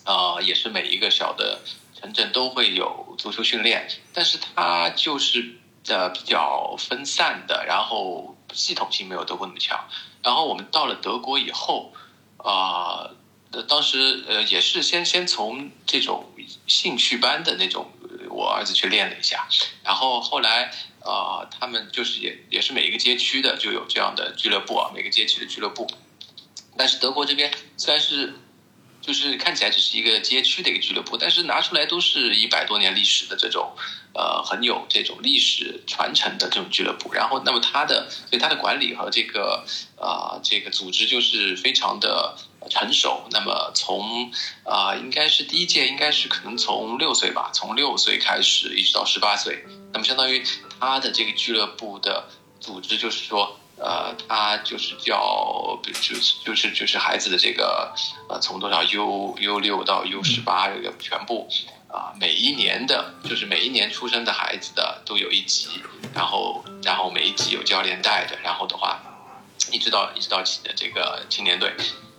[0.05, 1.61] 啊，也是每一个小的。
[2.01, 5.57] 城镇都会有足球训练，但是它就是
[5.89, 9.89] 呃比较分散的，然后系统性没有德国那么强。
[10.23, 11.93] 然后我们到了德国以后，
[12.37, 13.11] 啊，
[13.69, 16.25] 当时呃也是先先从这种
[16.67, 17.91] 兴趣班的那种，
[18.31, 19.49] 我儿子去练了一下，
[19.83, 20.71] 然后后来
[21.01, 25.91] 啊他们就是也也是每一个街区的就有这样的俱乐部啊，每个街区的俱乐部。
[26.77, 28.35] 但是德国这边虽然是。
[29.01, 33.73] 就是看起来只是一个街区的一个俱乐部，但是拿出来都是一百多年历史的这种，
[34.13, 37.15] 呃，很有这种历史传承的这种俱乐部。
[37.15, 39.65] 然后，那么它的，所以它的管理和这个，
[39.97, 42.37] 啊，这个组织就是非常的
[42.69, 43.25] 成熟。
[43.31, 44.31] 那么从，
[44.65, 49.65] 啊，应该是第一届，应该是可能从六岁吧，从六岁开始一直到十八岁。
[49.93, 50.45] 那么相当于
[50.79, 52.29] 他的这个俱乐部的
[52.61, 53.59] 组织就是说。
[53.81, 57.95] 呃，他就是叫，就是就是就是孩子的这个，
[58.29, 61.49] 呃，从多少 U U 六到 U 十八这个全部，
[61.89, 69.01] 啊，每一年的，就是每一年出生的孩子的都有一级，然后然后每一级有教练带着，然后的话，
[69.71, 70.43] 一直到一直到
[70.75, 71.73] 这个青年队，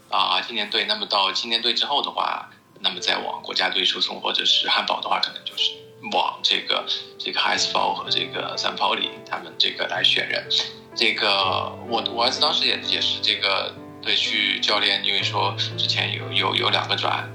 [0.09, 2.49] 啊，青年队，那么到青年队之后的话，
[2.79, 5.71] 那么再往国家队输送或者是汉堡的话，可能就是
[6.13, 6.85] 往这个
[7.17, 10.47] 这个 High School 和这个三跑里他们这个来选人。
[10.95, 17.29] 这个我我儿子当时也也是这个对去教练，因为说之前有有有两个转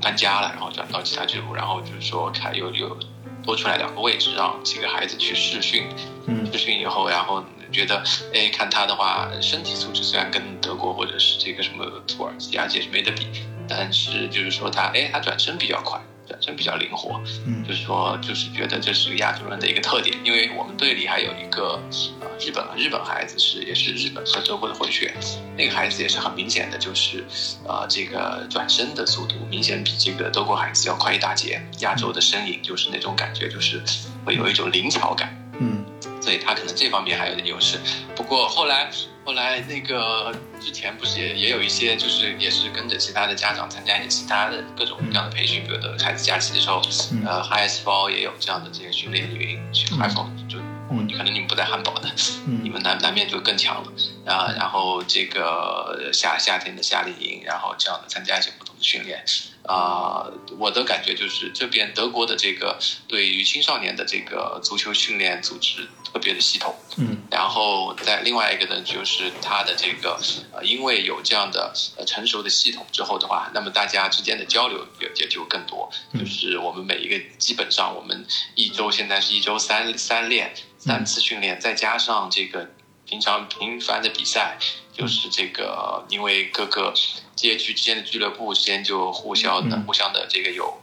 [0.00, 2.96] 搬家了，然后转到其他俱乐部，然后就是说看有有
[3.44, 5.86] 多出来两个位置，让几个孩子去试训，
[6.26, 8.02] 嗯试训以后，然后觉得
[8.32, 13.26] 哎看他的话，身体素质虽然跟德国或者是这个什么土耳其啊这些没得比，
[13.68, 16.00] 但是就是说他哎他转身比较快。
[16.28, 21.80] 本身比较灵活，嗯就是说就是觉得这是亚洲人的一个特点，因为我们队里还有一个
[22.20, 25.12] 呃日本日本孩子是也是日本和德国的混血，
[25.56, 27.24] 那个孩子也是很明显的，就是
[27.66, 33.82] 呃这个转身的速度明显比这个德国孩子要快一大截，亚洲的身影就是那种感觉，就是
[34.24, 35.36] 会有一种灵巧感。
[35.60, 35.84] 嗯
[36.20, 37.78] 所以他可能这方面还有点优势。
[38.16, 38.90] 不过后来
[39.24, 47.24] 后来那个之前不是也也有一些，就是也是跟着其他的家长参加一些其他的各种各样的培训，比如的孩子假期的时候，嗯。
[47.24, 50.58] 呃，High 包也有这样的这些训练营，去 High 包就。
[50.90, 51.08] 嗯。
[51.16, 52.08] 可能你们不在汉堡的，
[52.46, 52.60] 嗯。
[52.62, 53.92] 你们南南面就更强了。
[54.26, 54.52] 啊。
[54.56, 59.24] 然后这个夏夏天的夏令营，然后这样的参加一些不同的训练
[59.66, 62.78] 啊、我的感觉就是这边德国的这个
[63.08, 66.76] 对于青少年的这个足球训练组织特别的系统。
[66.98, 70.20] 嗯然后在另外一个呢，就是它的这个
[70.52, 75.90] 呃，因为有这样的呃成熟的系统之后的话，那么大家之间的交流也也就更多。
[76.12, 78.24] 嗯就是我们每一个基本上我们
[78.54, 82.70] 一周现在是一周三三练三次训练，再加上这个
[83.06, 84.58] 平常频繁的比赛，
[84.92, 86.92] 就是这个因为各个
[87.34, 89.84] 街区之间的俱乐部之间就互相的、嗯。
[89.86, 90.80] 互相的这个有。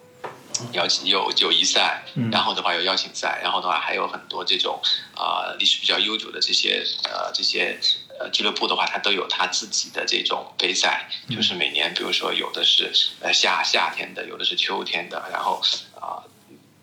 [0.74, 2.30] 邀请有友谊赛，嗯。
[2.30, 4.80] 然后的话有邀请赛，然后的话还有很多这种
[5.15, 7.80] 啊、历史比较悠久的这些呃这些
[8.19, 11.36] 呃俱乐部的话，它都有它自己的这种杯赛，嗯。
[11.36, 12.91] 就是每年比如说有的是
[13.22, 15.59] 呃夏夏天的，有的是秋天的，然后
[15.99, 16.22] 啊、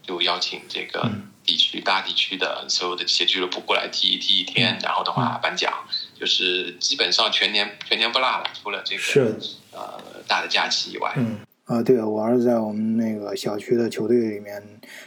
[0.03, 4.78] 就邀请这个嗯地区大地区的所有的这些俱乐部过来踢一踢一天，嗯。
[4.82, 5.72] 然后的话颁奖，
[6.14, 9.34] 就是基本上全年全年不落了，除了这个是。
[9.72, 14.62] 呃大的假期以外，嗯啊，对我儿子在我们那个小区的球队里面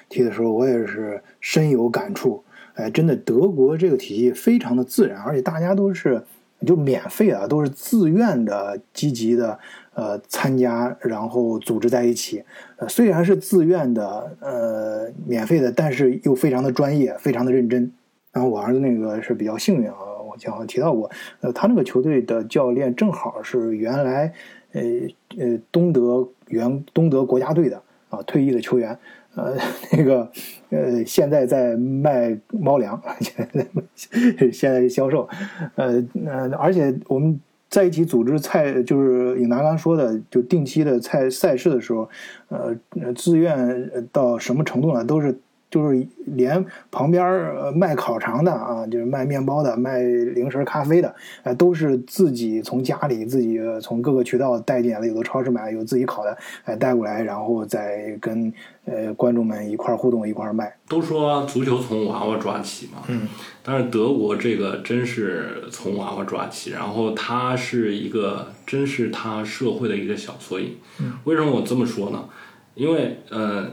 [0.07, 2.43] 踢的时候，我也是深有感触。
[2.75, 6.25] 哎，真的，德国这个体系非常的自然，而且大家都是
[6.65, 9.59] 就免费啊，都是自愿的、积极的
[9.93, 12.43] 呃参加，然后组织在一起。
[12.77, 17.91] 呃，虽然是自愿的，呃，免费的，但是又非常的专业，非常的认真。
[18.31, 21.11] 然后我儿子那个是比较幸运啊，我好像提到过，
[21.41, 24.33] 呃，他那个球队的教练正好是原来
[24.71, 24.81] 呃
[25.37, 28.97] 呃东德原东德国家队的啊退役的球员，
[29.35, 29.57] 呃
[29.91, 30.31] 那个
[30.69, 35.27] 呃现在在卖猫粮， 现在现在销售，
[35.75, 37.37] 呃呃，而且我们
[37.71, 42.07] 在一起组织赛，就是尹达刚说的，就定期的赛赛事的时候，
[42.49, 42.75] 呃
[43.15, 45.03] 自愿到什么程度呢？
[45.03, 45.35] 都是。
[45.71, 58.53] 就是连旁边儿呃卖烤肠的啊，就是卖面包的、卖零食、咖啡的，呃，都是自己从家里自己呃从各个渠道带进来的，有的超市买，有自己烤的，哎、带过来，然后再跟
[58.83, 60.75] 呃观众们一块儿互动，一块儿卖。
[60.89, 63.29] 都说足球从娃娃抓起嘛，嗯，
[63.63, 70.75] 但是德国这个真是从娃娃抓起，然后它是一个真是它社会的一个小缩影。
[70.99, 72.25] 嗯，为什么我这么说呢？
[72.73, 73.69] 因为呃，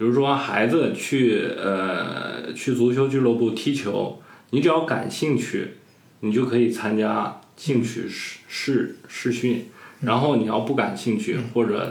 [0.00, 5.74] 比如说孩子去呃去足球俱乐部踢球，你只要感兴趣，
[6.20, 9.66] 你就可以参加兴趣试试试训，
[10.00, 11.90] 然后你要不感兴趣或者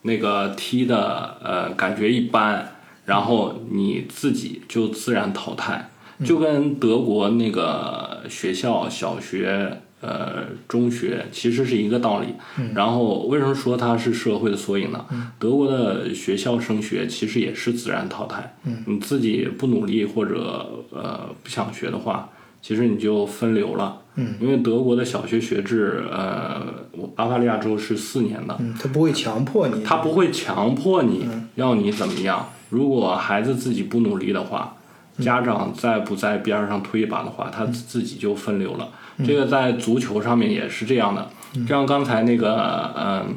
[0.00, 2.76] 那个踢的呃感觉一般。
[3.04, 5.90] 然后你自己就自然淘汰，
[6.24, 12.34] 就跟德国那个学校小学、呃中学其实是一个道理。
[12.74, 15.06] 然后为什么说它是社会的缩影呢？
[15.38, 18.54] 德国的学校升学其实也是自然淘汰。
[18.86, 22.28] 你自己不努力或者呃不想学的话，
[22.60, 24.00] 其实你就分流了。
[24.16, 32.50] 嗯，因为德国的小学学制，呃，我巴伐利亚州是四年的，嗯，他不会强迫你，他不会强迫你要你怎么样。
[32.68, 34.76] 如果孩子自己不努力的话，
[35.18, 38.88] 家长再不在边上推一把的话，他自己就分流了。
[39.24, 41.28] 这个在足球上面也是这样的。
[41.54, 43.34] 就像刚才那个，嗯、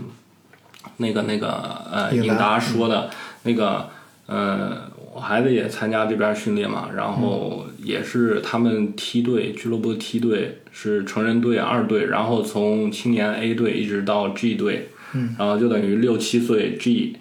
[0.97, 3.09] 那个那个呃，应达说的
[3.43, 3.89] 那个，
[4.25, 17.17] 呃，我孩子也参加这边训练嘛，然后也是他们梯队俱乐部梯队是成人队二队，然后从青年 A 队一直到 G 队，嗯，然后就等于六七岁 G，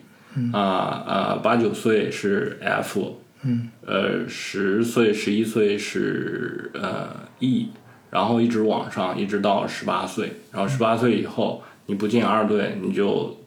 [0.52, 7.68] 啊呃八九岁是 F，嗯，呃十岁十一岁是呃 E，
[8.10, 13.38] 然后一直往上一直到十八岁，然后十八岁以后你不进二队你就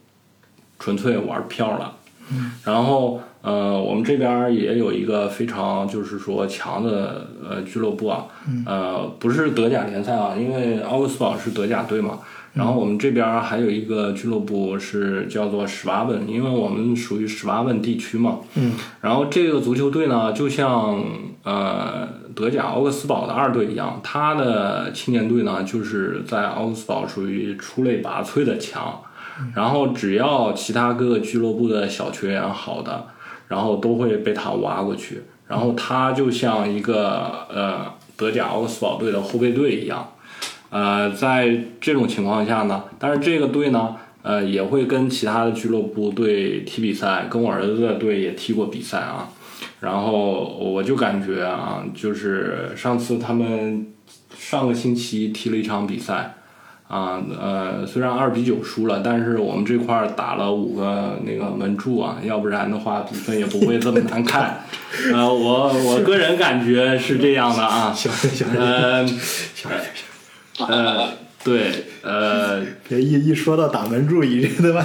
[0.79, 1.97] 纯粹玩票了。
[2.29, 8.25] 嗯然后呃，我们这边也有一个非常就是说强的呃俱乐部啊，
[8.65, 12.19] 呃，不是德甲联赛啊，因为奥格斯堡是德甲队嘛。
[12.57, 18.39] 然后我们这边还有一个俱乐部是叫做史巴文，因为我们属于史巴文地区嘛。
[18.55, 18.73] 嗯。
[19.01, 21.01] 然后这个足球队呢，就像
[21.43, 29.01] 呃德甲奥克斯堡的二队一样，他的青年队呢就是在奥克斯堡属于出类拔萃的强。
[29.53, 33.05] 然后只要其他各个俱乐部的小球员好的，
[33.47, 37.85] 然后都会被他挖过去，然后他就像一个呃
[38.15, 40.09] 德甲奥克斯堡队的后备队一样，
[40.69, 49.29] 呃，在这种情况下呢，但是这个队呢，呃，也会跟其他的俱乐部队踢比赛，跟我儿子的队也踢过比赛啊。
[49.79, 53.87] 然后我就感觉啊，就是上次他们
[54.37, 56.33] 上个星期踢了一场比赛，
[56.87, 64.61] 啊呃，虽然二比九输了，但是我们这块儿打了五个那个门柱啊，要不然的话比分也不会这么难看。
[65.13, 70.16] 呃，我我个人感觉是这样的啊，小声小声呃小声小声，
[70.57, 71.09] 呃，
[71.43, 74.83] 对，呃， 别一一说到打门柱，一他妈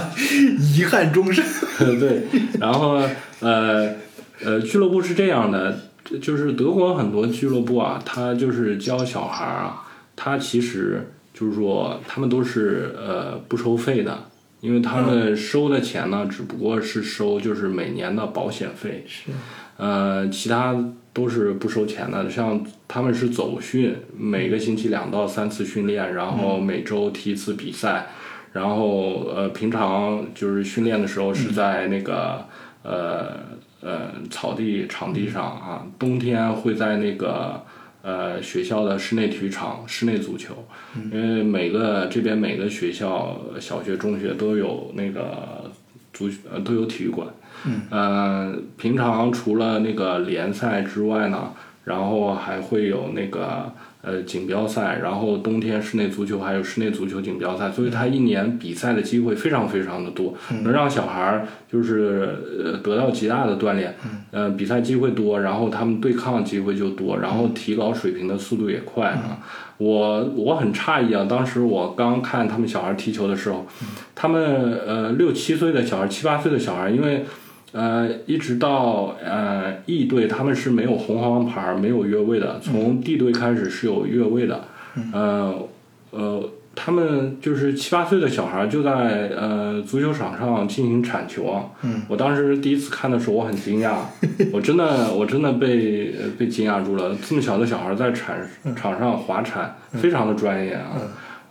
[0.75, 1.43] 遗憾终身。
[1.99, 2.23] 对，
[2.59, 3.01] 然后
[3.39, 3.95] 呃
[4.43, 5.77] 呃，俱乐部是这样的，
[6.21, 9.83] 就是德国很多俱乐部啊，他就是教小孩儿啊，
[10.15, 14.25] 他其实就是说他们都是呃不收费的，
[14.61, 19.31] 因为他们收的钱呢，只不过是收就是每年的保险费，是，
[19.77, 20.75] 呃，其他
[21.13, 22.29] 都是不收钱的。
[22.29, 28.07] 像他们是走训，每个星期两到三次训练，然后每周踢一次比赛，
[28.51, 32.45] 然后呃，平常就是训练的时候是在那个
[32.81, 33.39] 呃
[33.81, 37.63] 呃草地场地上啊，冬天会在那个。
[38.05, 40.53] 呃，学校的室内体育场、室内足球，
[41.09, 45.71] 因为每个这边每个学校，小学、中学都有那个
[46.11, 47.25] 足呃都有体育馆。
[47.65, 51.51] 嗯，呃，平常除了那个联赛之外呢，
[51.85, 60.33] 然后还会有那个呃锦标赛，然后冬天室内足球还有室内足球锦标赛，所以他一年比赛的机会非常非常的多，
[60.63, 63.95] 能让小孩儿就是呃得到极大的锻炼。
[64.31, 69.39] 呃，比赛机会多，然后他们对抗机会就多，然后提高水平的速度也快啊。
[69.77, 73.65] 我我很诧异啊，当时我刚看他们小孩踢球的时候，
[74.15, 77.25] 他们呃六七岁的小孩、七八岁的小孩，因为
[77.73, 84.63] 呃一直到呃 E 队他们是没有红黄牌、没有越位的，从 D 队开始是有越位的，
[85.11, 85.67] 呃
[86.11, 86.49] 呃。
[86.75, 91.65] 他们就是七八岁的小孩就在呃足球场上进行铲球啊！
[92.07, 93.97] 我当时第一次看的时候，我很惊讶，
[94.51, 97.15] 我真的我真的被呃被惊讶住了。
[97.23, 98.35] 这么小的小孩在铲
[98.75, 100.97] 场上滑铲，非常的专业啊！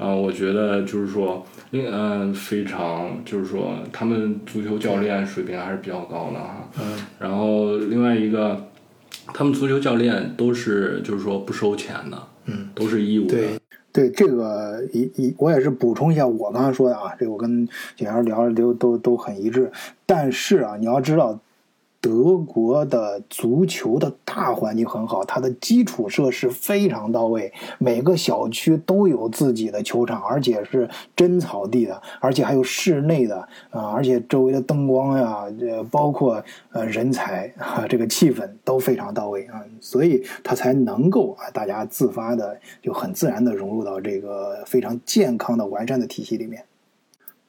[0.03, 6.69] 啊，我觉得就是说，另呃非常就是说，他们足球教练水平还是比较高的哈。
[7.21, 8.61] 然后另外一个，
[9.33, 13.37] 他们足球教练都是就是说不收钱的，嗯，都是义务的。
[13.37, 13.61] 对
[13.93, 19.71] 对，这个一一我也是补充一下我刚才说的啊，这个我跟景阳聊的都都都很一致。
[20.05, 21.39] 但是啊，你要知道，
[22.03, 33.37] 德国的足球的大环境很好，它的基础设施非常到位，每个小区都有自己的球场，而且是真草地的，而且还有室内的
[33.71, 36.43] 啊，而且周围的灯光呀，这包括
[36.73, 46.65] 呃人才啊，这个气氛都非常到位啊，所以它才能够啊，大家自发的就很自然的融入到这个非常健康的完善的体系里面。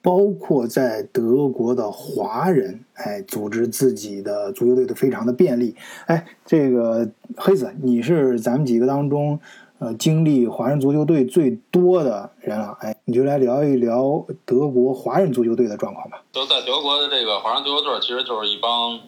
[0.03, 5.73] 包括在德国的华人，哎，组织自己的足球队都非常的便利。
[6.07, 9.39] 哎，这个黑子，你是咱们几个当中，
[9.79, 12.77] 呃，经历华人足球队最多的人了。
[12.81, 16.21] 哎，你就来聊一聊德国华人足球队的状况吧。
[16.33, 18.99] 就在德国的这个华人足球队，其实就是一帮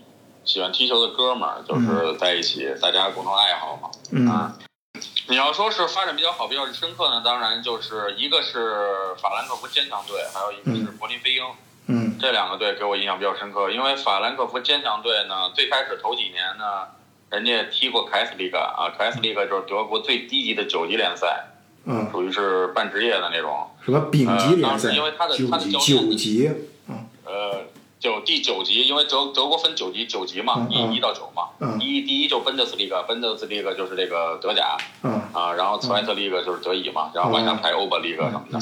[0.46, 3.90] 喜欢踢球的哥们儿，就是在一起，大家共同爱好嘛。
[4.12, 4.58] 嗯啊，
[5.28, 11.44] 你要说是发展比较好、比较深刻呢，当然就是一个是法兰克福坚强队，还有一个是柏林飞鹰。
[11.88, 16.88] 嗯这两个队给我印象比较深刻，因为法兰克福坚强队呢，最开始头几年呢，
[17.30, 21.46] 人家踢过凯斯利格啊，凯斯利格就是德国最低级的九级联赛，
[21.86, 23.70] 嗯，属于是半职业的那种。
[23.84, 26.52] 什么丙级联呃当赛时因为他的九他的教九练级，
[27.26, 27.66] 呃，
[28.06, 31.50] 就第九级，因为德德国分九级，九级嘛，一一到九嘛。
[31.60, 38.60] 嗯一第一就奔德斯利格，奔德斯利格就是这个德甲嗯啊，然后茨莱特利格就是德乙嘛，然后往下排欧伯利格什么的。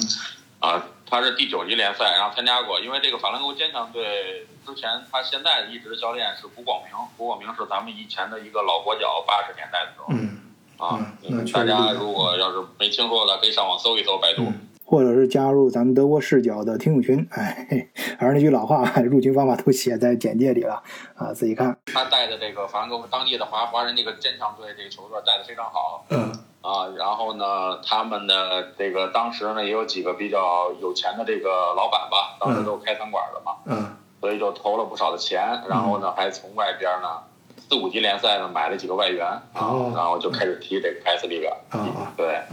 [0.59, 10.05] 啊，他是第九级联赛，然后参加过，因为这个法兰克福坚强队之前他现在一直教练是古广明，古广明是咱们以前的一个老国脚，八十年代的时候。
[10.11, 10.39] 嗯，
[10.77, 11.05] 啊
[11.53, 14.53] 大家如果要是没听说的，可以上网搜一搜百度。
[14.93, 20.83] 或者是加入咱们德国视角的听友群，哎，嘿还是那句老话， 入群方法都写在简介里了
[21.15, 21.75] 啊，自己看。
[21.87, 26.05] 他带的这个法兰克福当地的华华人这个坚强队这个球队带的非常好。
[26.09, 26.31] 嗯。
[26.61, 33.97] 啊，然后呢，他们的这个当时呢也有几个比较有钱的这个老板吧，当时都开餐馆的嘛，嗯。
[34.21, 37.23] 所以就投了不少的钱，然后呢还从外边呢
[37.67, 39.91] 四五级联赛呢买了几个外援啊，哦。
[39.95, 42.43] 然后就开始踢这个 S 利 a 啊啊对，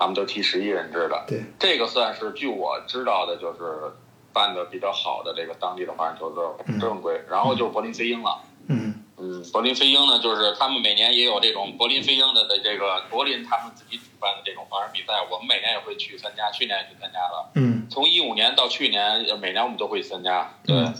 [0.00, 3.92] 他们都踢十一人制的，对，这个算是据我知道的，就是
[4.32, 6.42] 办的比较好的这个当地的华人球队
[6.80, 8.40] 正规，然后就是柏林飞鹰了。
[8.68, 8.94] 嗯。
[9.22, 17.50] 嗯，柏林飞鹰呢，就是他们每年也有这种柏林飞鹰的的这个柏林他们自己主办的这种华人比赛，我们每年也会去参加，去年也去参加了。
[17.56, 17.86] 嗯。
[17.90, 20.94] 从一五年到去年，呃每年我们都会参加，对，嗯。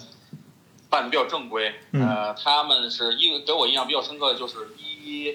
[0.90, 1.72] 办的比较正规。
[1.92, 2.06] 嗯。
[2.06, 5.34] 呃，他们是一给我印象比较深刻的，就是一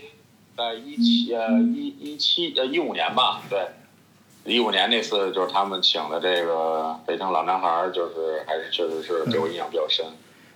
[0.55, 3.67] 在一七呃一一七呃一五年吧，对，
[4.45, 10.05] 一五年那次就是他们请的这个北京老男孩儿，就是还是确实是给我印象比较深。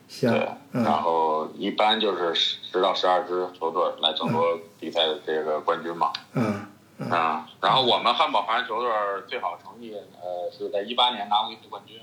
[0.07, 6.11] 行对，嗯然后一般就是十十到十二支球队来争夺比赛的这个冠军嘛。
[6.33, 6.65] 嗯
[7.09, 8.89] 啊，然后我们汉堡华人球队
[9.27, 11.97] 最好成绩，呃，是在一八年拿过一次冠军。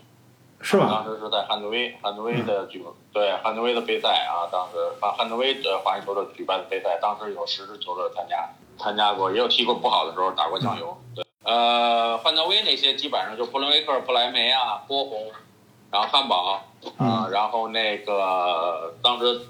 [0.61, 0.87] 是吧？
[0.91, 8.49] 当时是在汉诺威，汉诺威的举对汉诺威的杯赛啊，当时汉汉诺威的华人球队举办的杯赛，当时有十支球队参加，
[8.79, 10.97] 参加过，也有踢过不好的时候打过酱油。
[11.15, 15.31] 对，呃，汉诺威那些基本上就布伦威克、布莱梅啊、波鸿，
[15.93, 16.61] 然后汉堡
[16.97, 19.41] 啊，然后那个当时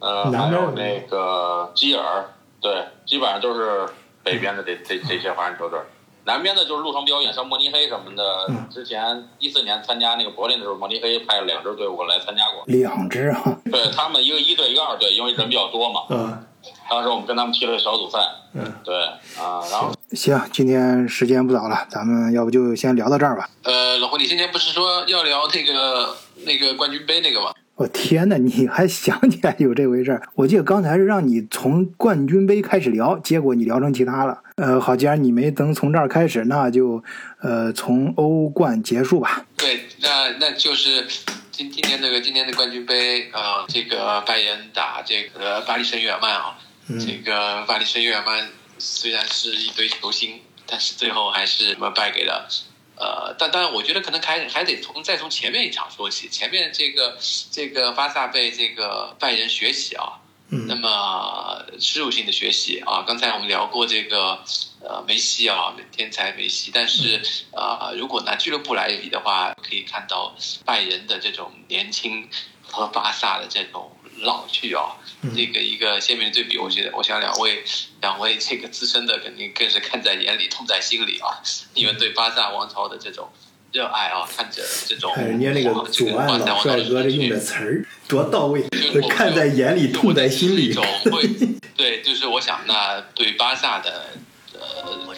[0.00, 2.24] 呃还有那个基尔，
[2.60, 3.88] 对，基本上都是
[4.24, 5.78] 北边的这这这些华人球队。
[6.24, 8.46] 南边的就是路程比较远，像慕尼黑什么的。
[8.48, 12.62] 嗯之前一四年参加那个柏林的时候，慕尼黑派了两支队伍来参加过。
[12.66, 16.02] 两支啊，对他们一个一队一个二队，因为人比较多嘛。
[16.10, 16.46] 嗯
[16.88, 18.20] 当时我们跟他们踢了个小组赛。
[18.54, 18.94] 嗯，对
[19.36, 23.48] 啊，然后行，今天时间不早了，咱们要不就先聊到这儿吧。
[23.64, 27.52] 呃，老胡，你今天不是说要聊那个那个冠军杯那个吗？
[27.76, 30.22] 我、天呐，你还想起来有这回事儿？
[30.34, 34.42] 我记得刚才是让你从冠军杯开始聊，结果你聊成其他了。
[34.56, 37.02] 呃，好，既然你没能从这儿开始，那就
[37.40, 39.46] 呃从欧冠结束吧。
[39.56, 41.06] 对，那那就是
[41.50, 46.58] 今今年这个今年的冠军杯啊、呃这个拜仁打这个巴黎圣日耳曼啊，
[46.88, 48.48] 嗯这个巴黎圣日耳曼
[48.78, 52.46] 虽然是一堆球星，但是最后还是什么败给了。
[53.02, 56.28] 呃，但当然，我觉得可能还还得从再从前面一场说起。
[56.28, 57.18] 前面这个
[57.50, 64.38] 这个巴萨被这个拜仁学习啊，嗯那么耻辱性的学习啊，刚才我们聊过这个
[64.80, 72.28] 呃梅西啊，天才梅西，但是啊、呃如果拿俱乐部来比的话，可以看到拜仁的这种年轻
[72.62, 73.90] 和巴萨的这种
[74.22, 74.96] 老去啊，
[75.36, 76.58] 这个一个鲜明的对比。
[76.58, 77.62] 我觉得，我想两位
[78.00, 81.42] 两位这个资深的肯定更是看在眼里，痛在心里啊，
[81.74, 83.28] 你们对巴萨王朝的这种。
[83.72, 90.72] 热爱啊，看着这种看人家那个左岸老王哥这用的词儿多到位就是，看在眼里，痛在心里一。
[90.74, 91.26] 种会，
[91.74, 94.10] 对，就是我想，那对巴萨的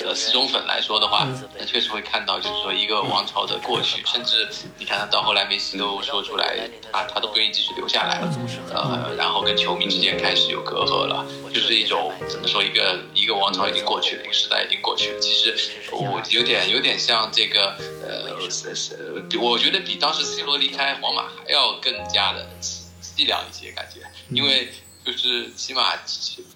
[0.05, 1.27] 呃的死忠粉来说的话，
[1.59, 4.47] 那确实会看到，就是说一个王朝的过去，甚至
[4.79, 8.31] 你看到后来梅西都说出来，他他都不愿意继续留下来了，
[8.73, 15.21] 呃，然后跟球迷之间开始有隔阂了，就是一种怎么说，一个一个王朝已经过去了，一个时代已经过去了。
[15.21, 15.57] 其实
[15.91, 17.77] 我有点有点像这个
[18.07, 24.01] 呃，是是，我觉得比当时 C 罗离开皇马还要更加的凄凉一些感觉，
[24.31, 24.71] 因为
[25.05, 25.93] 就是起码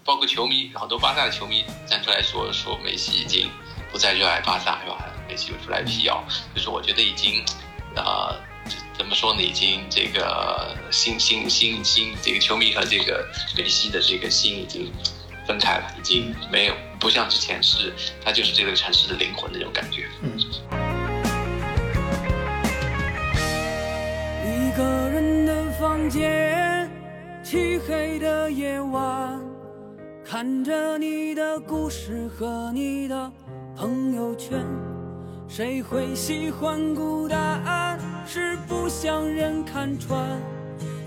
[0.05, 3.51] 包括球迷，好多巴萨的球迷站出来说说梅西已经
[3.93, 5.05] 不再热爱巴萨，是吧？
[5.29, 6.25] 梅西又出来辟谣，
[6.55, 7.45] 就是我觉得已经
[7.95, 8.35] 呃
[8.97, 14.91] 怎么说呢，已经这个心心心心这个球迷和这个梅西的这个心已经
[15.47, 17.93] 分开了，已经没有不像之前是
[18.25, 20.09] 他就是这个城市的灵魂那种感觉。
[24.43, 26.91] 一个人的房间，
[27.51, 29.41] 漆黑的夜晚，
[30.23, 33.33] 看着你的故事和你的
[33.75, 34.63] 朋友圈。
[35.49, 37.99] 谁会喜欢孤单？
[38.27, 40.39] 是不想人看穿，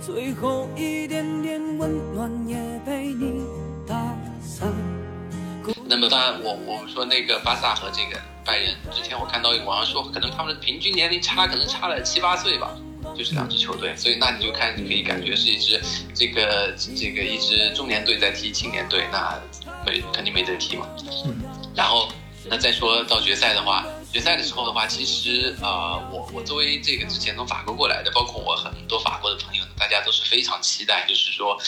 [0.04, 3.44] 最后一点点温暖也被你
[3.88, 3.96] 打
[4.42, 4.68] 散。
[5.86, 12.76] 那么当然我，我们说那个巴萨和这个拜仁，之前我看到网上说，可能他们的平均年龄差可能差了七八岁吧，
[13.18, 15.82] 就是两支球队，所以那你就看，你可以感觉是一支
[16.14, 19.39] 这个这个一支中年队在踢青年队，那
[19.86, 20.88] 没肯定没得踢嘛。
[21.76, 22.09] 然后
[22.49, 31.59] 那再说到决赛的话，决赛的时候的话，其实呃，我我作为这个之前从法国过来的，包括我很多法国的朋友，大家都是非常期待，就是说。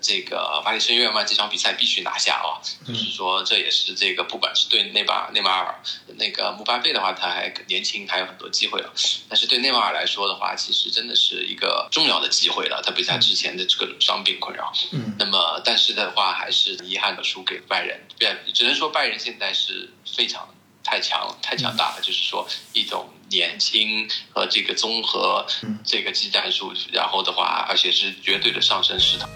[0.00, 2.56] 呃这个巴黎圣日耳曼这场比赛必须拿下啊！
[2.86, 5.74] 就是说，这也是这个不管是对内马内马尔、
[6.16, 8.92] 那个姆巴佩的话，他还年轻，还有很多机会了。
[9.28, 14.72] 但是对内马尔来说的话，其实真的是一个重要的机会了，特别他之前的各种伤病困扰。
[14.92, 18.00] 嗯那么，但是的话，还是遗憾的输给拜仁。
[18.18, 20.48] 拜只能说拜仁现在是非常
[20.82, 22.00] 太强了，太强大了。
[22.02, 25.46] 就是说，一种年轻和这个综合
[25.84, 29.28] 这个技战术，然后的话，而且是绝对的上升势头。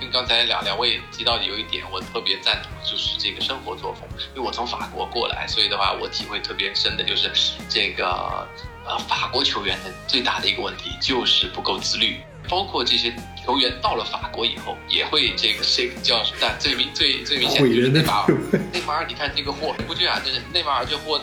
[0.00, 4.02] 跟刚才两两位提到的有一点，我特别赞同，就是这个生活作风。
[4.34, 7.30] 因为我从法国过来，所以的话，我体会特别深的就是
[7.68, 8.46] 这个
[8.84, 12.20] 呃，法国球员的最大的一个问题就是不够自律。
[12.46, 13.10] 包括这些
[13.42, 18.34] 球员到了法国以后，也会这个这个叫但最明最最明显的就是内马尔。
[18.70, 21.18] 内马尔，你看这个货不对啊，这是内马尔这货，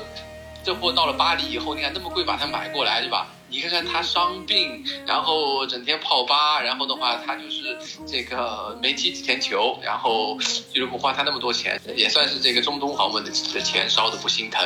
[0.63, 3.27] 这货到了巴黎以后，你看那么贵把它买过来，对吧？
[3.51, 7.77] 你看看他伤病，然后整天泡吧，然后的话他就是
[8.07, 10.37] 这个没踢几天球，然后
[10.71, 14.65] 俱乐部花他那么多钱，也算是这个中东豪门的的钱烧的不心疼。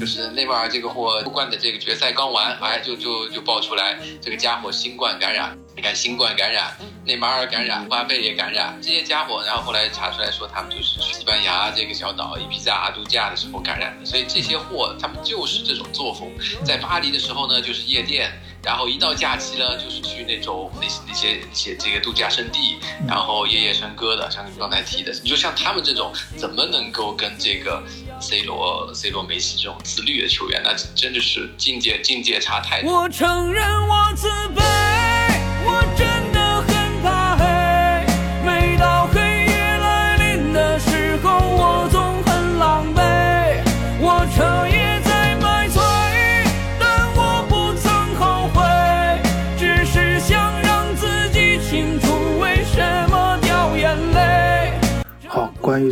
[0.00, 5.56] 就是内马尔这个货，欧冠的这个决赛刚完，哎，就就就爆出来这个家伙新冠感染。
[5.76, 6.72] 你看新冠感染，
[7.04, 16.30] 内马尔感染，巴贝也感染，这些家伙，然后后来查出来说他们就是去西班牙这个小岛伊比萨度假的时候感染的，所以这些货他们就是这种作风。
[16.64, 18.30] 在巴黎的时候呢，就是夜店，
[18.62, 27.82] 然后一到假期呢，就是去那种那些那些那些这个度假胜地，然后夜夜笙歌的，像你刚才提的，你就像他们这种，怎么能够跟这个
[28.20, 33.02] C 罗、C 罗、梅西这种自律的球员，那真的是境界境界差太多。
[33.02, 34.93] 我承认我自卑。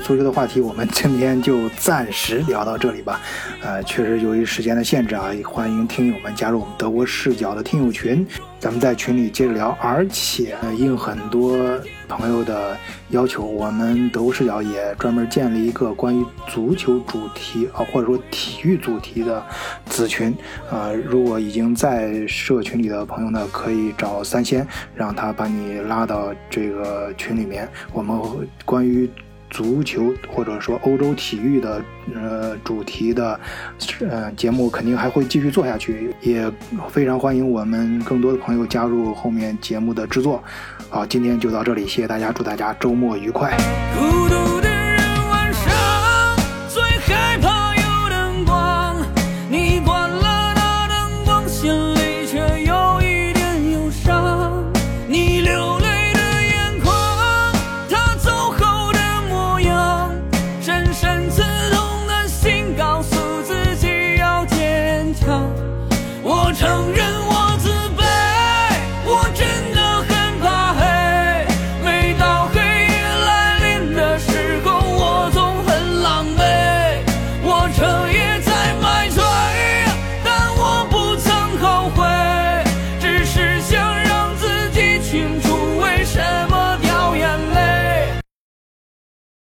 [0.03, 3.21] 足球的话题，我们今天就暂时聊到这里吧。
[3.63, 8.27] 呃，确实由于时间的限制啊，欢迎听友们加入我们德国视角的听友群。
[8.59, 11.57] 咱们在群里接着聊，而且应很多
[12.09, 12.77] 朋友的
[13.11, 19.41] 要求，我们德国视角也专门建立一个关于足球主题啊，或者说体育主题的
[19.87, 20.35] 子群。
[20.71, 27.69] 呃，如果已经在社群里的朋友呢，可以找三仙，让他把你拉到这个群里面。
[27.93, 28.21] 我们
[28.65, 29.09] 关于
[29.53, 31.85] 足球或者说欧洲体育的
[32.15, 33.39] 呃主题的
[34.01, 36.51] 呃节目肯定还会继续做下去，也
[36.91, 40.43] 非常欢迎我们更多的朋友加入后面节目的制作。
[40.89, 43.55] 好，今天就到这里，谢谢大家，祝大家周末愉快。